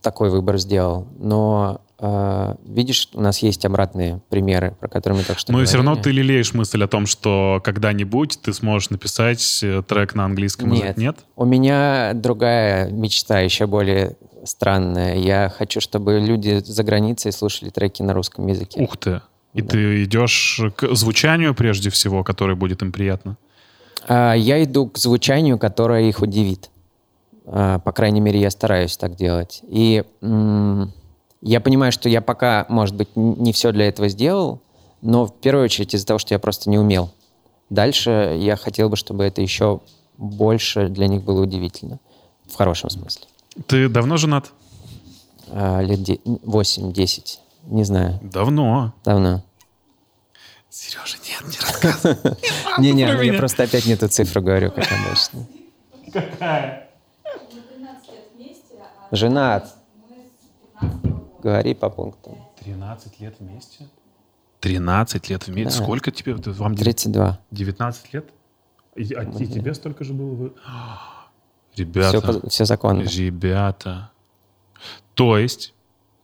[0.01, 5.51] такой выбор сделал, но видишь, у нас есть обратные примеры, про которые мы только что
[5.51, 6.21] Но все равно ты говорили.
[6.21, 10.87] лелеешь мысль о том, что когда-нибудь ты сможешь написать э, трек на английском языке.
[10.89, 10.97] Нет.
[10.97, 11.17] Нет?
[11.35, 15.15] У меня другая мечта, еще более странная.
[15.15, 18.79] Я хочу, чтобы люди за границей слушали треки на русском языке.
[18.79, 19.21] Ух ты.
[19.53, 23.37] И ты идешь к звучанию прежде всего, которое будет им приятно.
[24.07, 26.69] А, Я иду к звучанию, которое их удивит.
[27.47, 29.61] А, По крайней мере, я стараюсь так делать.
[29.67, 30.03] И
[31.41, 34.61] я понимаю, что я пока, может быть, не все для этого сделал,
[35.01, 37.11] но в первую очередь из-за того, что я просто не умел.
[37.69, 39.81] Дальше я хотел бы, чтобы это еще
[40.17, 41.99] больше для них было удивительно.
[42.49, 43.25] В хорошем смысле.
[43.67, 44.51] Ты давно женат?
[45.49, 47.39] А, Лет де- 8-10.
[47.65, 48.19] Не знаю.
[48.23, 48.93] Давно.
[49.03, 49.43] Давно.
[50.69, 52.37] Сережа, нет, не рассказывай.
[52.77, 55.47] Не-не, я просто опять не ту цифру говорю, как обычно.
[59.11, 59.73] Женат.
[61.47, 62.35] Говори по пунктам.
[62.59, 63.87] 13 лет вместе?
[64.59, 65.77] 13 лет вместе?
[65.79, 65.83] Да.
[65.85, 66.33] Сколько тебе?
[66.33, 67.39] Вам 32.
[67.51, 68.25] 19 лет?
[68.97, 70.33] И, а и тебе столько же было?
[70.35, 70.53] Вы-
[71.77, 73.03] Ребята, Все, все законно.
[73.03, 74.11] ребята.
[75.13, 75.73] То есть,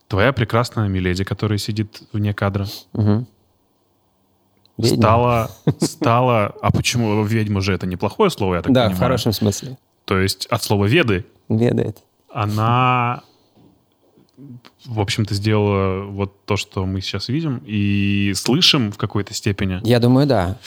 [0.10, 2.68] твоя прекрасная Миледи, которая сидит вне кадра.
[2.94, 3.26] Ведьма.
[4.98, 6.48] стала, стала...
[6.62, 8.98] А почему ведьма же это неплохое слово, я так Да, понимаю?
[8.98, 9.78] в хорошем смысле.
[10.04, 12.00] То есть от слова веды Ведает.
[12.30, 13.24] она,
[14.86, 19.80] в общем-то, сделала вот то, что мы сейчас видим и слышим в какой-то степени.
[19.84, 20.58] Я думаю, да.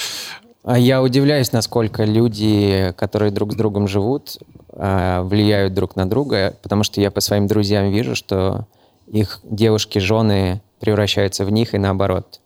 [0.62, 4.39] А я удивляюсь, насколько люди, которые друг с другом живут,
[4.73, 8.67] а, влияют друг на друга, потому что я по своим друзьям вижу, что
[9.07, 12.41] их девушки, жены превращаются в них и наоборот.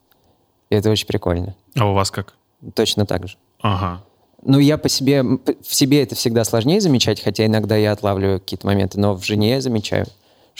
[0.69, 1.55] И это очень прикольно.
[1.77, 2.35] А у вас как?
[2.75, 3.37] Точно так же.
[3.61, 4.03] Ага.
[4.43, 8.67] Ну, я по себе, в себе это всегда сложнее замечать, хотя иногда я отлавливаю какие-то
[8.67, 10.07] моменты, но в жене я замечаю,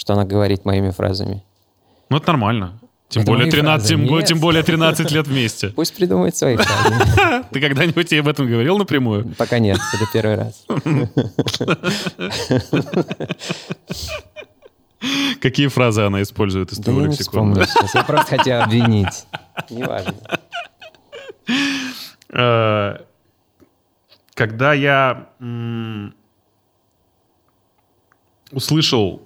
[0.01, 1.45] что она говорит моими фразами.
[2.09, 2.79] Ну, это нормально.
[3.11, 3.89] Тем Это более, мои 13, фразы.
[3.89, 4.25] тем, Нет.
[4.27, 5.69] тем более 13 лет вместе.
[5.77, 7.45] Пусть придумает свои фразы.
[7.53, 9.35] Ты когда-нибудь ей об этом говорил напрямую?
[9.37, 10.65] Пока нет, это первый раз.
[15.41, 17.67] Какие фразы она использует из Да твоего я лексикона?
[17.67, 17.95] сейчас.
[17.95, 19.27] Я просто хотел обвинить.
[19.71, 20.15] Неважно.
[22.33, 22.97] Э,
[24.35, 25.29] Когда я
[28.53, 29.23] услышал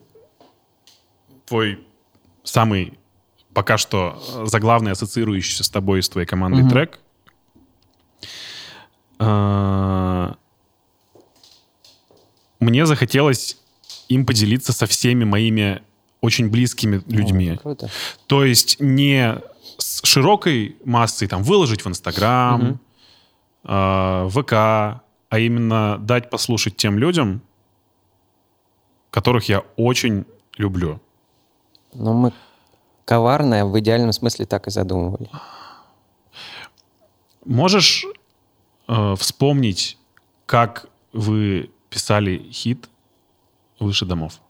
[1.47, 1.86] твой
[2.42, 2.99] самый
[3.53, 6.70] пока что э, заглавный ассоциирующийся с тобой и с твоей командой Мгм.
[6.70, 6.99] трек,
[9.20, 10.32] э,
[12.61, 13.59] мне захотелось
[14.09, 15.82] им поделиться со всеми моими
[16.20, 17.51] очень близкими людьми.
[17.53, 17.90] О, Круто.
[18.26, 19.36] То есть не
[19.78, 22.80] с широкой массой там выложить в Инстаграм, Мгм.
[23.64, 27.42] э, ВК, а именно дать послушать тем людям,
[29.11, 30.24] которых я очень
[30.57, 31.01] люблю.
[31.95, 32.32] Но мы
[33.05, 35.30] коварно в идеальном смысле так и задумывали.
[37.45, 38.07] Можешь
[38.88, 39.99] э, вспомнить,
[40.47, 42.88] как вы писали хит
[43.78, 44.40] «Выше домов»?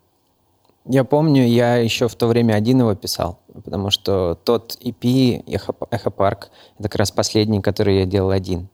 [0.87, 6.11] Я помню, я еще в то время один его писал, потому что тот EP «Эхо,
[6.11, 8.69] Парк»— это как раз последний, который я делал один.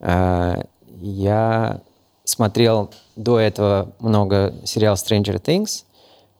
[0.00, 0.64] А,
[1.02, 1.82] Я
[2.24, 5.84] смотрел до этого много сериал «Stranger Things»,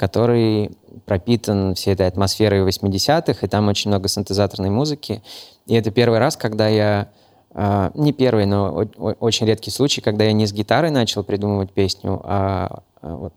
[0.01, 0.71] который
[1.05, 5.23] пропитан всей этой атмосферой 80-х, и там очень много синтезаторной музыки.
[5.67, 7.11] И это первый раз, когда я...
[7.53, 8.87] а, не первый, но
[9.21, 13.33] очень редкий случай, когда я не с гитарой начал придумывать песню, а а вот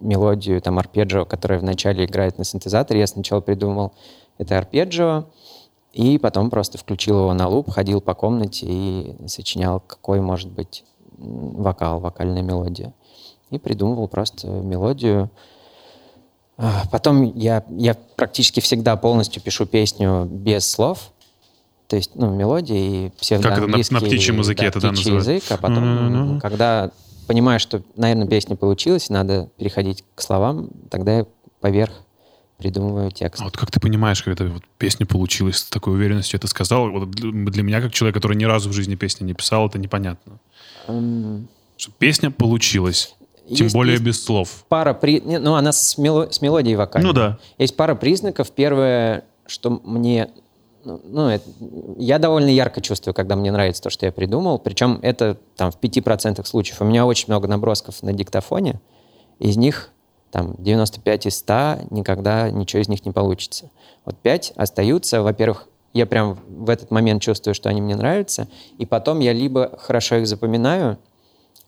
[0.00, 3.00] мелодию, там, арпеджио, которая вначале играет на синтезаторе.
[3.00, 3.92] Я сначала придумал
[4.38, 5.24] это арпеджио,
[5.92, 10.84] и потом просто включил его на луп, ходил по комнате и сочинял, какой может быть
[11.18, 12.92] вокал, вокальная мелодия.
[13.50, 15.30] И придумывал просто мелодию.
[16.64, 21.10] А, Потом я, я практически всегда полностью пишу песню без слов,
[21.88, 23.96] то есть, ну, мелодия и Как это на- на псевдоанглийский...
[24.06, 25.26] птичьем языке это, да, называют?
[25.26, 26.40] язык, а потом, Ну-ну-ну.
[26.40, 26.92] когда
[27.26, 31.26] понимаю, что, наверное, песня получилась, надо переходить к словам, тогда я
[31.60, 31.92] поверх
[32.58, 33.40] придумываю текст.
[33.42, 36.90] А вот как ты понимаешь, когда вот песня получилась с такой уверенностью, это сказал?
[36.92, 40.38] Вот для меня, как человек, который ни разу в жизни песни не писал, это непонятно.
[40.86, 43.16] М, Что песня получилась,
[43.48, 44.64] тем есть- более есть без слов.
[44.68, 45.20] Пара при...
[45.20, 47.08] Ну, она с, мело- с мелодией вокальной.
[47.08, 47.38] Ну да.
[47.58, 48.50] Есть пара признаков.
[48.50, 50.30] Первое, что мне...
[50.84, 51.48] Ну, ну, это-
[51.98, 54.58] я довольно ярко чувствую, когда мне нравится то, что я придумал.
[54.58, 56.80] Причем это там в 5% случаев.
[56.80, 58.80] У меня очень много набросков на диктофоне.
[59.38, 59.90] Из них
[60.30, 63.70] там 95 из 100 никогда ничего из них не получится.
[64.04, 68.86] Вот 5 остаются, во-первых, я прям в этот момент чувствую, что они мне нравятся, и
[68.86, 70.98] потом я либо хорошо их запоминаю,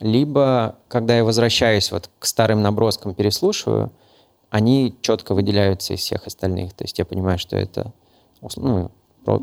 [0.00, 3.92] либо, когда я возвращаюсь вот к старым наброскам, переслушиваю,
[4.50, 6.74] они четко выделяются из всех остальных.
[6.74, 7.92] То есть я понимаю, что это,
[8.56, 8.90] ну,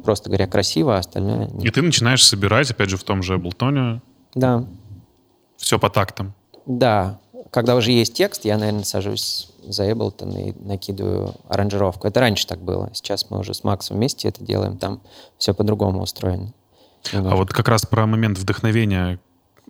[0.03, 1.65] просто говоря, красиво, а остальное нет.
[1.65, 4.01] И ты начинаешь собирать, опять же, в том же Эблтоне.
[4.35, 4.65] Да.
[5.57, 6.33] Все по тактам.
[6.65, 7.19] Да.
[7.49, 12.07] Когда уже есть текст, я, наверное, сажусь за Ableton и накидываю аранжировку.
[12.07, 12.89] Это раньше так было.
[12.93, 14.77] Сейчас мы уже с Максом вместе это делаем.
[14.77, 15.01] Там
[15.37, 16.53] все по-другому устроено.
[17.11, 17.33] Немножко.
[17.33, 19.19] А вот как раз про момент вдохновения.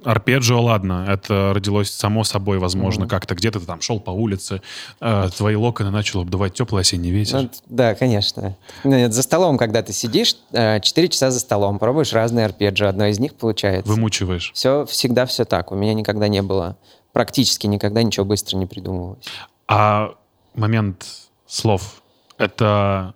[0.03, 3.09] Арпеджио, ладно, это родилось само собой, возможно, mm-hmm.
[3.09, 4.61] как-то где-то ты там шел по улице,
[4.99, 7.43] э, твои локоны начал обдувать теплый осенний ветер.
[7.43, 8.57] Ну, да, конечно.
[8.83, 13.05] Нет, за столом, когда ты сидишь, э, 4 часа за столом, пробуешь разные арпеджио, одно
[13.05, 13.91] из них получается.
[13.91, 14.51] Вымучиваешь.
[14.53, 15.71] Все, всегда все так.
[15.71, 16.77] У меня никогда не было,
[17.13, 19.25] практически никогда ничего быстро не придумывалось.
[19.67, 20.15] А
[20.55, 21.05] момент
[21.45, 22.01] слов,
[22.37, 23.13] это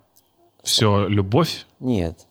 [0.63, 1.65] все любовь?
[1.79, 2.24] Нет.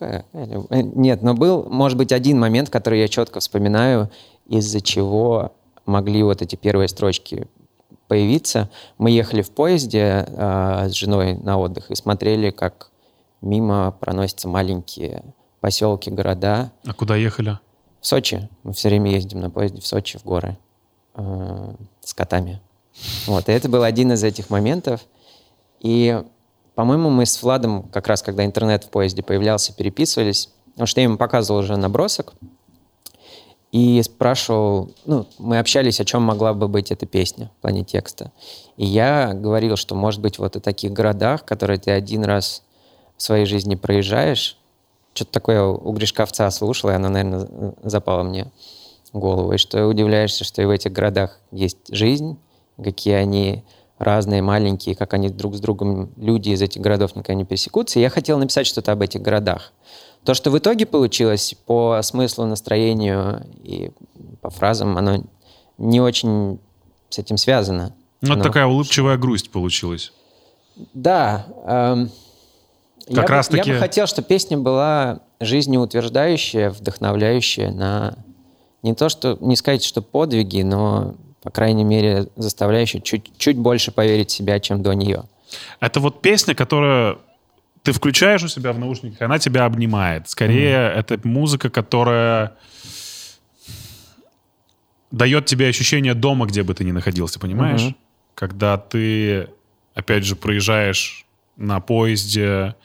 [0.00, 0.22] Э,
[0.70, 4.10] нет, но был, может быть, один момент, который я четко вспоминаю,
[4.46, 5.52] из-за чего
[5.86, 7.46] могли вот эти первые строчки
[8.08, 8.68] появиться.
[8.98, 12.90] Мы ехали в поезде э, с женой на отдых и смотрели, как
[13.40, 15.22] мимо проносятся маленькие
[15.60, 16.72] поселки, города.
[16.84, 17.58] А куда ехали?
[18.00, 18.48] В Сочи.
[18.62, 20.58] Мы все время ездим на поезде в Сочи, в горы,
[21.14, 22.60] э, с котами.
[23.26, 25.02] Вот, и это был один из этих моментов.
[25.80, 26.22] И,
[26.74, 31.04] по-моему, мы с Владом, как раз когда интернет в поезде появлялся, переписывались, потому что я
[31.04, 32.32] ему показывал уже набросок,
[33.72, 38.32] и спрашивал, ну, мы общались, о чем могла бы быть эта песня в плане текста.
[38.76, 42.64] И я говорил, что, может быть, вот о таких городах, которые ты один раз
[43.16, 44.56] в своей жизни проезжаешь,
[45.14, 48.50] что-то такое у Гришковца слушал, и оно, наверное, запало мне
[49.12, 49.52] в голову.
[49.52, 52.38] И что удивляешься, что и в этих городах есть жизнь,
[52.82, 53.64] какие они
[54.00, 57.98] разные, маленькие, как они друг с другом, люди из этих городов никогда не пересекутся.
[57.98, 59.72] И я хотел написать что-то об этих городах.
[60.24, 63.90] То, что в итоге получилось по смыслу, настроению и
[64.40, 65.22] по фразам, оно
[65.78, 66.58] не очень
[67.08, 67.94] с этим связано.
[68.20, 70.12] Ну, это такая улыбчивая грусть получилась.
[70.94, 71.46] Да.
[71.64, 72.10] Эм,
[73.06, 73.70] как я, раз бы, таки...
[73.70, 78.16] я бы хотел, чтобы песня была жизнеутверждающая, вдохновляющая на
[78.82, 83.92] не то, что не сказать, что подвиги, но по крайней мере, заставляющий чуть, чуть больше
[83.92, 85.24] поверить в себя, чем до нее.
[85.80, 87.18] Это вот песня, которая
[87.82, 90.28] ты включаешь у себя в наушниках, она тебя обнимает.
[90.28, 90.92] Скорее, mm.
[90.92, 92.56] это музыка, которая
[95.10, 97.80] дает тебе ощущение дома, где бы ты ни находился, понимаешь?
[97.80, 97.94] Mm-hmm.
[98.34, 99.48] Когда ты,
[99.94, 101.26] опять же, проезжаешь
[101.56, 102.76] на поезде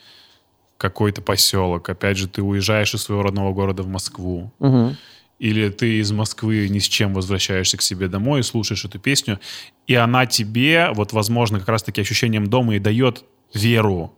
[0.77, 4.51] какой-то поселок, опять же, ты уезжаешь из своего родного города в Москву.
[4.59, 4.95] Mm-hmm
[5.39, 9.39] или ты из Москвы ни с чем возвращаешься к себе домой и слушаешь эту песню,
[9.87, 13.23] и она тебе, вот, возможно, как раз-таки ощущением дома и дает
[13.53, 14.13] веру,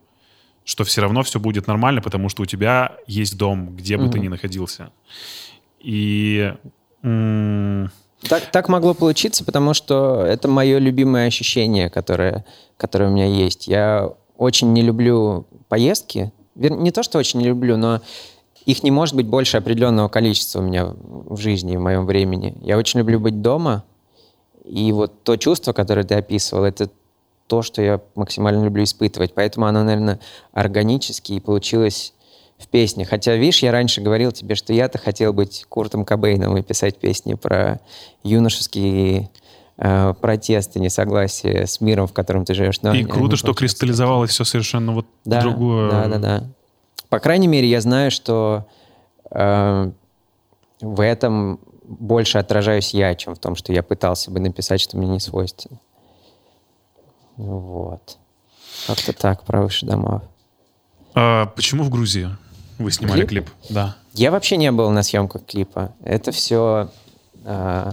[0.64, 4.14] что все равно все будет нормально, потому что у тебя есть дом, где бы угу.
[4.14, 4.92] ты ни находился.
[5.80, 6.54] И...
[7.02, 12.46] Так, так могло получиться, потому что это мое любимое ощущение, которое,
[12.76, 13.68] которое у меня есть.
[13.68, 16.32] Я очень не люблю поездки.
[16.56, 18.02] Не то, что очень не люблю, но
[18.68, 22.54] их не может быть больше определенного количества у меня в жизни, в моем времени.
[22.62, 23.86] Я очень люблю быть дома,
[24.66, 26.90] и вот то чувство, которое ты описывал, это
[27.48, 29.34] то, что я максимально люблю испытывать.
[29.34, 30.20] Поэтому оно, наверное,
[30.52, 32.14] органически и получилось
[32.58, 33.06] в песне.
[33.06, 37.36] Хотя, видишь, я раньше говорил тебе, что я-то хотел быть Куртом Кобейном и писать песни
[37.36, 37.80] про
[38.24, 39.30] юношеские
[39.78, 42.82] э, протесты, несогласие с миром, в котором ты живешь.
[42.82, 45.90] Но и круто, что кристаллизовалось все совершенно вот да, другое.
[45.90, 46.44] Да, да, да.
[47.10, 48.68] По крайней мере, я знаю, что
[49.32, 49.92] э,
[50.82, 55.08] в этом больше отражаюсь я, чем в том, что я пытался бы написать, что мне
[55.08, 55.80] не свойственно.
[57.38, 58.18] Вот.
[58.88, 60.22] Как-то так, про выше домов.
[61.14, 62.30] А почему в Грузии
[62.78, 63.46] вы снимали клип?
[63.46, 63.50] клип?
[63.70, 63.96] Да.
[64.14, 65.94] Я вообще не был на съемках клипа.
[66.04, 66.90] Это все
[67.44, 67.92] э,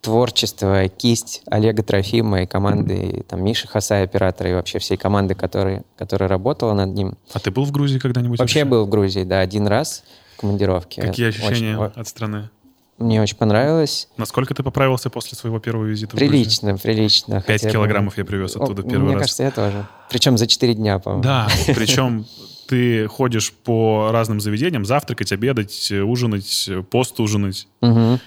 [0.00, 5.82] творчество, кисть Олега Трофима и команды, там, Миши Хасай, оператора, и вообще всей команды, которые,
[5.96, 7.14] которая работала над ним.
[7.32, 8.38] А ты был в Грузии когда-нибудь?
[8.38, 10.04] Вообще, вообще был в Грузии, да, один раз
[10.36, 11.02] в командировке.
[11.02, 12.50] Какие ощущения очень, от страны?
[12.98, 14.08] Мне очень понравилось.
[14.18, 16.76] Насколько ты поправился после своего первого визита прилично?
[16.76, 19.14] Прилично, Пять килограммов я привез оттуда О, первый мне раз.
[19.14, 19.86] Мне кажется, я тоже.
[20.10, 21.22] Причем за четыре дня, по-моему.
[21.22, 22.26] Да, причем
[22.68, 27.68] ты ходишь по разным заведениям, завтракать, обедать, ужинать, пост ужинать.
[27.80, 28.20] Угу.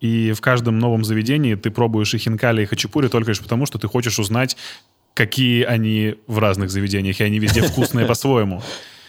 [0.00, 3.78] И в каждом новом заведении ты пробуешь и хинкали, и хачапури только лишь потому, что
[3.78, 4.56] ты хочешь узнать,
[5.14, 8.62] какие они в разных заведениях, и они везде вкусные по-своему.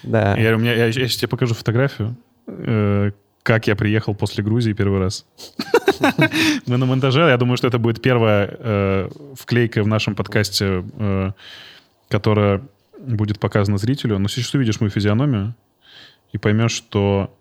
[0.03, 0.35] Да.
[0.37, 2.17] Я, у меня, я, я сейчас тебе покажу фотографию.
[2.47, 3.11] Э,
[3.43, 5.25] как я приехал после Грузии первый раз.
[6.65, 11.31] Мы на монтаже, я думаю, что это будет первая э, вклейка в нашем подкасте, э,
[12.09, 12.61] которая
[12.99, 14.19] будет показана зрителю.
[14.19, 15.55] Но сейчас увидишь мою физиономию
[16.33, 17.33] и поймешь, что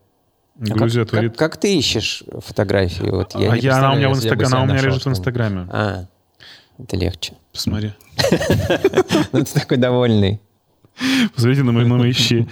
[0.58, 1.36] А Грузия как, творит...
[1.36, 3.08] Как, как ты ищешь фотографии?
[3.08, 5.08] Вот я а я, она у меня, в инстаг- она у меня лежит в.
[5.08, 5.66] Инстаграме.
[5.70, 6.04] А,
[6.78, 7.34] это легче.
[7.52, 7.92] Посмотри.
[9.32, 10.40] Ну, ты такой довольный.
[11.34, 12.46] Посмотрите на мои, на мои щи.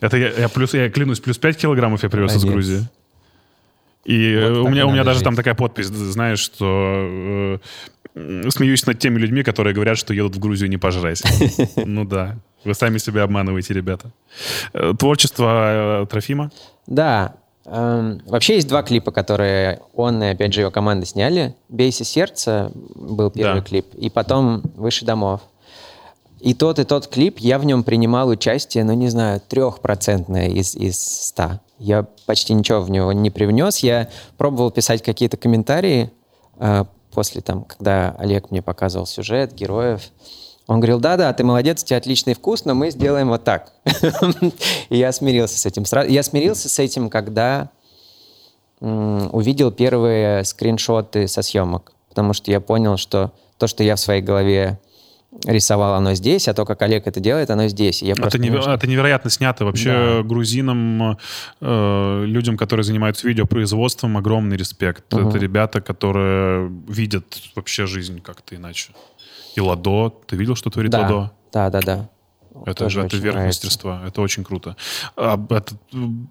[0.00, 2.52] Это я, я плюс, я клянусь, плюс 5 килограммов я привез из Молодец.
[2.52, 2.88] Грузии.
[4.04, 5.24] И э, Вот у так меня, у меня даже жить.
[5.24, 7.58] там такая подпись, знаешь, что
[8.14, 11.22] э, смеюсь над теми людьми, которые говорят, что едут в Грузию не пожрать.
[11.84, 12.36] Ну да,
[12.66, 14.10] вы сами себя обманываете, ребята.
[14.74, 16.50] Э, Творчество э, Трофима.
[16.86, 17.34] Да.
[17.64, 21.54] эм, вообще есть два клипа, которые он и, опять же, его команда сняли.
[21.68, 23.66] «Бейся сердце» был первый Да.
[23.66, 25.40] клип, и потом «Выше домов».
[26.40, 30.76] И тот, и тот клип, я в нем принимал участие, ну, не знаю, трехпроцентное из,
[30.76, 31.60] из ста.
[31.78, 33.78] Я почти ничего в него не привнес.
[33.78, 36.10] Я пробовал писать какие-то комментарии
[36.58, 40.02] э, после, там, когда Олег мне показывал сюжет, героев.
[40.66, 43.72] Он говорил, да-да, ты молодец, у тебя отличный вкус, но мы сделаем вот так.
[44.88, 45.84] И я смирился с этим.
[46.08, 47.70] Я смирился с этим, когда
[48.80, 51.92] увидел первые скриншоты со съемок.
[52.08, 54.78] Потому что я понял, что то, что я в своей голове
[55.44, 58.02] рисовал, оно здесь, а то, как Олег это делает, оно здесь.
[58.02, 59.64] И я Это, неве- немножко- это невероятно снято.
[59.64, 61.18] Вообще грузинам,
[61.60, 65.12] э, людям, которые занимаются видеопроизводством, огромный респект.
[65.12, 65.28] Мгм.
[65.28, 68.92] Это ребята, которые видят вообще жизнь как-то иначе.
[69.56, 70.10] И Ладо.
[70.26, 71.32] Ты видел, что творит Ладо?
[71.52, 72.08] да, да, да.
[72.64, 73.66] Это Тоже же это верх нравится.
[73.66, 74.02] мастерства.
[74.06, 74.76] Это очень круто.
[75.16, 75.74] А, это,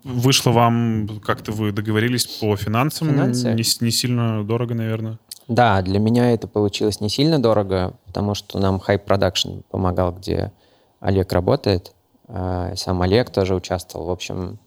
[0.04, 3.10] вышло вам, как-то вы договорились по финансам?
[3.10, 3.48] Финансы?
[3.54, 5.20] Не, не сильно дорого, наверное.
[5.48, 10.52] Да, для меня это получилось не сильно дорого, потому что нам Hype Production помогал, где
[11.00, 11.94] Олег работает.
[12.28, 14.08] а, Сам Олег тоже участвовал.
[14.08, 14.58] В общем,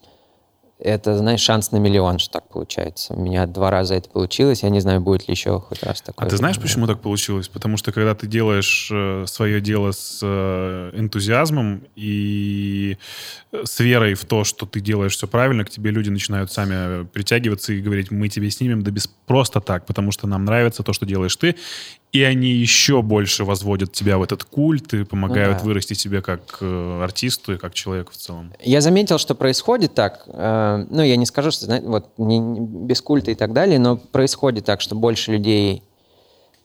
[0.81, 3.15] это, знаешь, шанс на миллион, что так получается.
[3.15, 4.63] У меня два раза это получилось.
[4.63, 6.27] Я не знаю, будет ли еще хоть раз такое.
[6.27, 7.49] А ты знаешь, почему так получилось?
[7.49, 12.97] Потому что когда ты делаешь э, свое дело с э, энтузиазмом и
[13.51, 17.05] э, с верой в то, что ты делаешь все правильно, к тебе люди начинают сами
[17.07, 20.93] притягиваться и говорить, мы тебе снимем, да без просто так, потому что нам нравится то,
[20.93, 21.57] что делаешь ты.
[22.13, 25.65] И они еще больше возводят тебя в этот культ и помогают Ну да.
[25.67, 28.53] вырасти тебе как э, артисту и как человеку в целом.
[28.63, 30.25] Я заметил, что происходит так.
[30.27, 33.79] э, ну, я не скажу, что знаете, вот не, не- без культа и так далее,
[33.79, 35.83] но происходит так, что больше людей,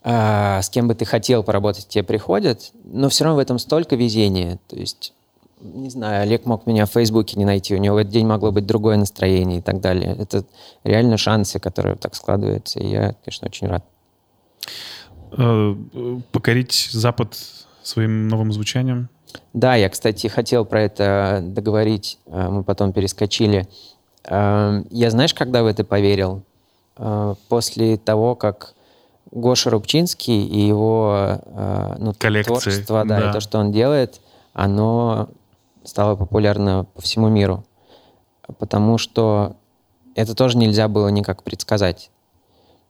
[0.04, 3.98] э, с кем бы ты хотел поработать, тебе приходят, но все равно в этом столько
[3.98, 4.60] везения.
[4.70, 5.12] То есть,
[5.60, 8.54] не знаю, Олег мог меня в Фейсбуке не найти, у него в этот день могло
[8.54, 10.16] быть другое настроение и так далее.
[10.18, 10.46] Это
[10.86, 13.84] реально шансы, которые так складываются, и я, конечно, очень рад.
[15.38, 15.75] Э,
[16.31, 17.38] покорить Запад
[17.81, 19.09] своим новым звучанием.
[19.53, 23.67] Да, я, кстати, хотел про это договорить, э, мы потом перескочили.
[24.25, 26.43] Э, Я знаешь, когда в это поверил?
[27.49, 28.75] После того, как
[29.31, 31.39] Гоша Рубчинский и его
[31.97, 33.29] ну, Коллекции, творчество, да, да.
[33.29, 34.21] и то, что он делает,
[34.53, 35.29] оно
[35.84, 37.65] стало популярно по всему миру.
[38.59, 39.55] Потому что
[40.13, 42.11] это тоже нельзя было никак предсказать,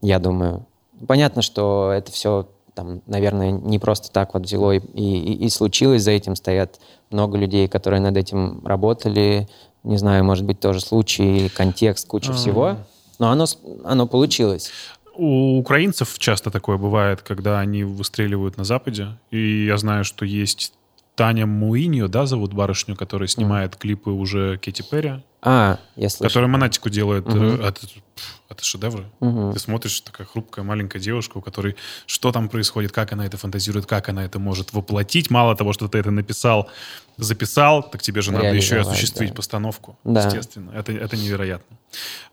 [0.02, 0.66] я думаю.
[1.08, 6.04] Понятно, что это все там, наверное, не просто так вот взяло и, и, и случилось.
[6.04, 6.80] За этим стоят
[7.12, 9.48] много людей, которые над этим работали.
[9.84, 12.34] Не знаю, может быть, тоже случай, контекст, куча А.
[12.34, 12.78] всего.
[13.20, 13.46] Но оно,
[13.84, 14.72] оно получилось.
[15.16, 19.10] У украинцев часто такое бывает, когда они выстреливают на Западе.
[19.30, 20.74] И я знаю, что есть
[21.16, 26.30] Таня Муиньо, да, зовут барышню, которая снимает клипы уже Кэти Перри, А, я слышал.
[26.30, 27.82] которая монатику э, Это,
[28.16, 29.06] пф, это шедевры.
[29.20, 29.52] Мгм.
[29.54, 31.76] Ты смотришь, такая хрупкая маленькая девушка, у которой
[32.06, 35.30] что там происходит, как она это фантазирует, как она это может воплотить.
[35.30, 36.70] Мало того, что ты это написал,
[37.18, 39.36] записал, так тебе же надо еще и осуществить да.
[39.36, 39.98] постановку.
[40.06, 40.26] Да.
[40.26, 40.72] Естественно.
[40.72, 41.78] Это, это невероятно.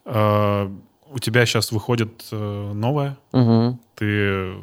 [0.04, 0.72] А,
[1.08, 3.16] У тебя сейчас выходит э, новое.
[3.32, 3.80] Мгм.
[3.96, 4.54] Ты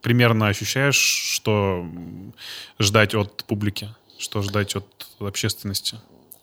[0.00, 1.86] примерно ощущаешь, что
[2.78, 4.86] ждать от публики, что ждать от
[5.18, 5.98] общественности?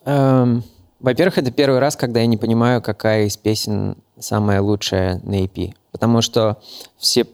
[0.05, 0.63] Эм,
[1.01, 5.73] Во-первых, это первый раз, когда я не понимаю, какая из песен самая лучшая на EP.
[5.91, 6.61] Потому что
[6.97, 7.25] все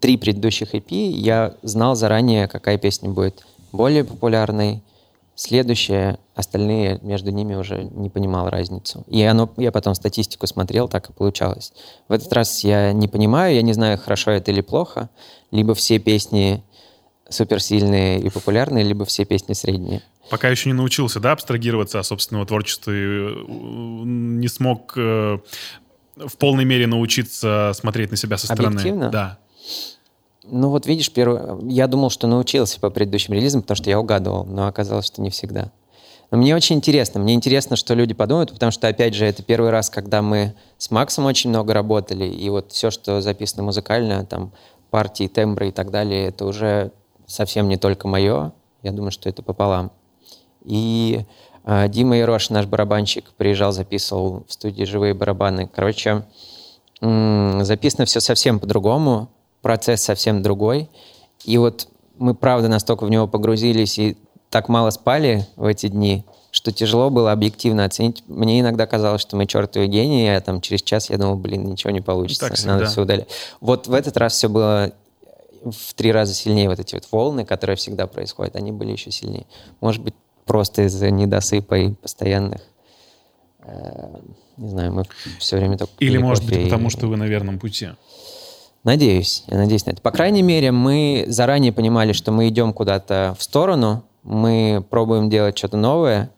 [0.00, 4.82] три предыдущих EP я знал заранее, какая песня будет более популярной.
[5.34, 9.04] Следующая, остальные между ними уже не понимал разницу.
[9.06, 11.72] И оно, я потом статистику смотрел, так и получалось.
[12.08, 15.10] В этот раз я не понимаю, я не знаю, хорошо это или плохо.
[15.50, 16.62] Либо все песни
[17.30, 20.02] суперсильные и популярные, либо все песни средние.
[20.28, 25.38] Пока еще не научился, да, абстрагироваться от собственного творчества, и, э, не смог э,
[26.16, 28.74] в полной мере научиться смотреть на себя со стороны.
[28.74, 29.10] Объективно?
[29.10, 29.38] Да.
[30.44, 31.70] Ну вот видишь, первый...
[31.72, 35.30] я думал, что научился по предыдущим релизам, потому что я угадывал, но оказалось, что не
[35.30, 35.70] всегда.
[36.30, 37.20] Но мне очень интересно.
[37.20, 40.90] Мне интересно, что люди подумают, потому что, опять же, это первый раз, когда мы с
[40.90, 44.52] Максом очень много работали, и вот все, что записано музыкально, там,
[44.90, 46.92] партии, тембры и так далее, это уже
[47.30, 48.52] совсем не только мое.
[48.82, 49.90] Я думаю, что это пополам.
[50.64, 51.24] И
[51.64, 55.68] э, Дима Ерош, наш барабанщик, приезжал, записывал в студии живые барабаны.
[55.72, 56.24] Короче,
[57.00, 59.28] м- записано все совсем по-другому,
[59.62, 60.88] процесс совсем другой.
[61.44, 64.16] И вот мы, правда, настолько в него погрузились и
[64.50, 68.24] так мало спали в эти дни, что тяжело было объективно оценить.
[68.26, 71.90] Мне иногда казалось, что мы чертовы гении, а там через час я думал, блин, ничего
[71.92, 73.28] не получится, Так надо все удалять.
[73.60, 74.92] Вот в этот раз все было
[75.64, 79.46] в три раза сильнее, вот эти вот волны, которые всегда происходят, они были еще сильнее.
[79.80, 80.14] Может быть,
[80.46, 82.62] просто из-за недосыпа и постоянных,
[83.62, 84.18] э,
[84.56, 85.04] не знаю, мы
[85.38, 85.92] все время только...
[85.98, 87.90] Или, может быть, кофе и- потому что вы на верном пути.
[88.84, 90.00] Надеюсь, я надеюсь на это.
[90.00, 95.56] По крайней мере, мы заранее понимали, что мы идем куда-то в сторону, мы пробуем делать
[95.58, 96.30] что-то новое,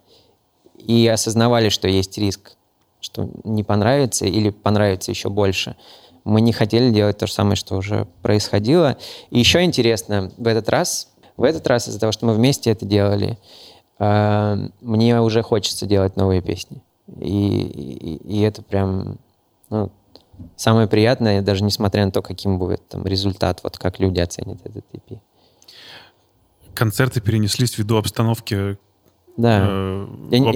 [0.78, 2.56] и осознавали, что есть риск,
[3.00, 5.76] что не понравится или понравится еще больше.
[6.24, 8.96] Мы не хотели делать то же самое, что уже происходило.
[9.30, 12.84] И еще интересно, в этот раз, в этот раз из-за того, что мы вместе это
[12.86, 13.38] делали,
[13.98, 16.82] э, мне уже хочется делать новые песни.
[17.20, 19.18] И, и, и это прям
[19.68, 19.90] ну,
[20.56, 24.84] самое приятное, даже несмотря на то, каким будет там результат, вот как люди оценят этот
[24.92, 25.18] EP.
[26.74, 28.78] Концерты перенеслись ввиду обстановки
[29.36, 29.66] Да.
[29.68, 30.52] э, Я я.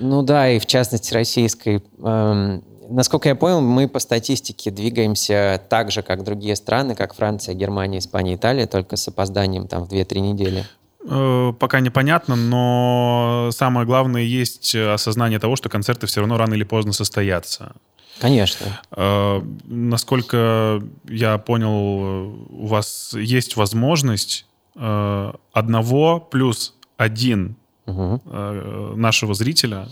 [0.00, 1.82] Ну да, и в частности российской.
[2.02, 7.54] Эм, насколько я понял, мы по статистике двигаемся так же, как другие страны, как Франция,
[7.54, 10.64] Германия, Испания, Италия, только с опозданием там в 2-3 недели.
[11.08, 16.64] Э, Пока непонятно, но самое главное есть осознание того, что концерты все равно рано или
[16.64, 17.72] поздно состоятся.
[18.20, 18.80] Конечно.
[18.92, 27.56] Э, Насколько я понял, у вас есть возможность э, одного плюс один
[27.86, 29.88] э, нашего зрителя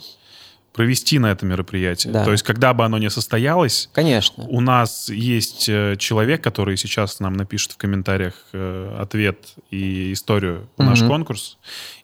[0.75, 2.13] провести на это мероприятие.
[2.13, 2.25] Да.
[2.25, 4.45] То есть, когда бы оно не состоялось, Конечно.
[4.49, 10.69] у нас есть э, человек, который сейчас нам напишет в комментариях э, ответ и историю
[10.77, 11.59] в наш конкурс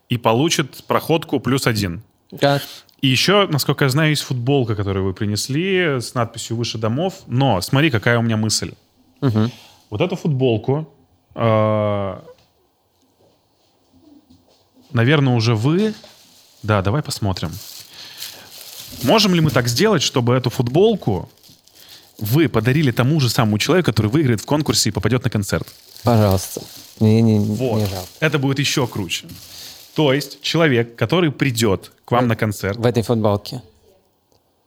[0.09, 2.03] и получит проходку плюс один.
[2.31, 2.63] Да.
[3.03, 7.15] И еще, насколько я знаю, есть футболка, которую вы принесли с надписью «Выше домов».
[7.27, 8.75] Но смотри, какая у меня мысль.
[9.21, 9.51] Мгм.
[9.91, 10.89] Вот эту футболку,
[11.35, 12.21] э,
[14.93, 15.93] наверное, уже вы...
[16.63, 17.51] Да, давай посмотрим.
[19.03, 21.29] Можем ли мы так сделать, чтобы эту футболку
[22.19, 25.67] вы подарили тому же самому человеку, который выиграет в конкурсе и попадет на концерт?
[26.03, 26.63] Пожалуйста.
[26.99, 27.79] Мне не, Вот.
[27.79, 28.09] не жалко.
[28.21, 29.27] Это будет еще круче.
[29.95, 33.63] То есть человек, который придет к вам на концерт, В этой футболке.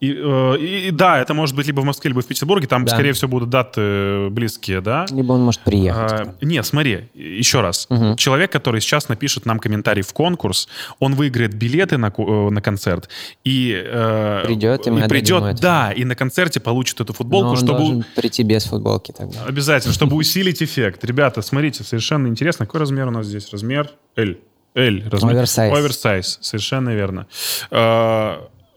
[0.03, 2.67] И, э, и- и да, это может быть либо в Москве, либо в Петербурге.
[2.67, 2.91] Там, Да.
[2.93, 5.05] скорее всего, будут даты близкие, да?
[5.09, 6.11] Либо он может приехать.
[6.11, 7.87] А, нет, смотри, еще раз.
[7.89, 8.17] Мгм.
[8.17, 10.67] Человек, который сейчас напишет нам комментарий в конкурс,
[10.99, 13.07] он выиграет билеты на, э, на концерт
[13.45, 13.73] и...
[13.81, 17.77] э, Придет, и отдадим придет, да, и на концерте получит эту Но футболку, он чтобы...
[17.79, 19.45] должен прийти без футболки тогда.
[19.47, 21.05] Обязательно, чтобы усилить эффект.
[21.05, 22.65] Ребята, смотрите, совершенно интересно.
[22.65, 23.53] Какой размер у нас здесь?
[23.53, 24.35] Размер L.
[24.75, 25.03] L.
[25.09, 25.35] Размер.
[25.35, 25.77] Оверсайз.
[25.77, 27.25] Оверсайз, совершенно верно.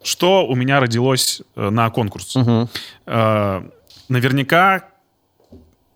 [0.07, 2.37] Что у меня родилось э, на конкурс?
[3.07, 3.63] Э,
[4.09, 4.85] Наверняка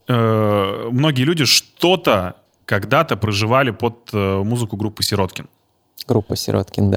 [0.09, 2.35] э, многие люди что-то
[2.65, 5.49] когда-то проживали под музыку группы Сироткин.
[6.09, 6.91] Группа Сироткин,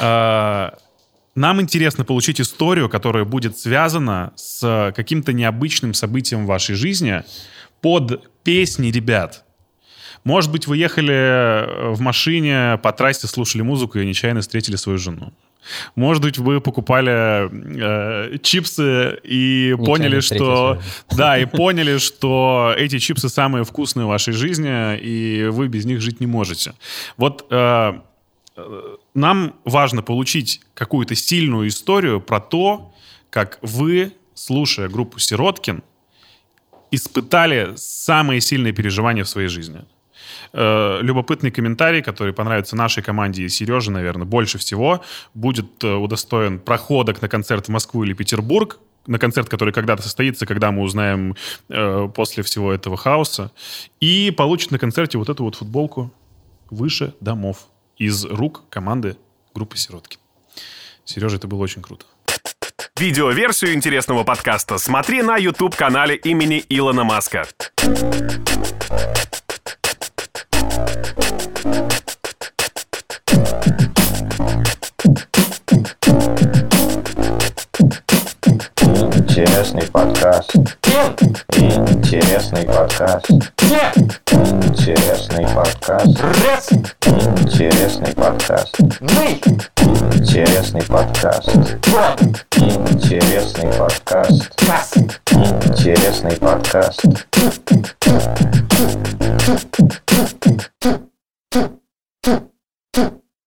[0.00, 0.72] да.
[1.34, 7.22] Нам интересно получить историю, которая будет связана с каким-то необычным событием в вашей жизни
[7.80, 9.44] под песни ребят.
[10.24, 15.32] Может быть, вы ехали в машине по трассе, слушали музыку и нечаянно встретили свою жену.
[15.94, 22.98] Может быть, вы покупали э, чипсы и поняли, встретили что да, и поняли, что эти
[22.98, 26.74] чипсы самые вкусные в вашей жизни, и вы без них жить не можете.
[27.16, 27.92] Вот э,
[28.56, 32.92] э, нам важно получить какую-то стильную историю про то,
[33.30, 35.82] как вы, слушая группу Сироткин,
[36.90, 39.84] испытали самые сильные переживания в своей жизни.
[40.52, 45.02] Э, Любопытный комментарий, который понравится нашей команде и Сереже, наверное, больше всего,
[45.34, 50.46] будет э, удостоен проходок на концерт в Москву или Петербург, на концерт, который когда-то состоится,
[50.46, 51.36] когда мы узнаем
[51.68, 53.50] э, после всего этого хаоса,
[54.00, 56.12] и получит на концерте вот эту вот футболку
[56.70, 57.68] «Выше домов»
[57.98, 59.16] из рук команды
[59.54, 60.18] группы Сироткин.
[61.04, 62.06] Сережа, это было очень круто.
[62.98, 67.46] Видеоверсию интересного подкаста смотри на YouTube-канале имени Илона Маска.
[79.36, 80.54] Интересный подкаст.
[81.56, 83.28] Интересный подкаст.
[84.30, 86.22] Интересный подкаст.
[87.42, 88.78] Интересный подкаст.
[90.14, 91.48] Интересный подкаст.
[92.54, 94.54] Интересный подкаст.
[95.66, 97.02] Интересный подкаст.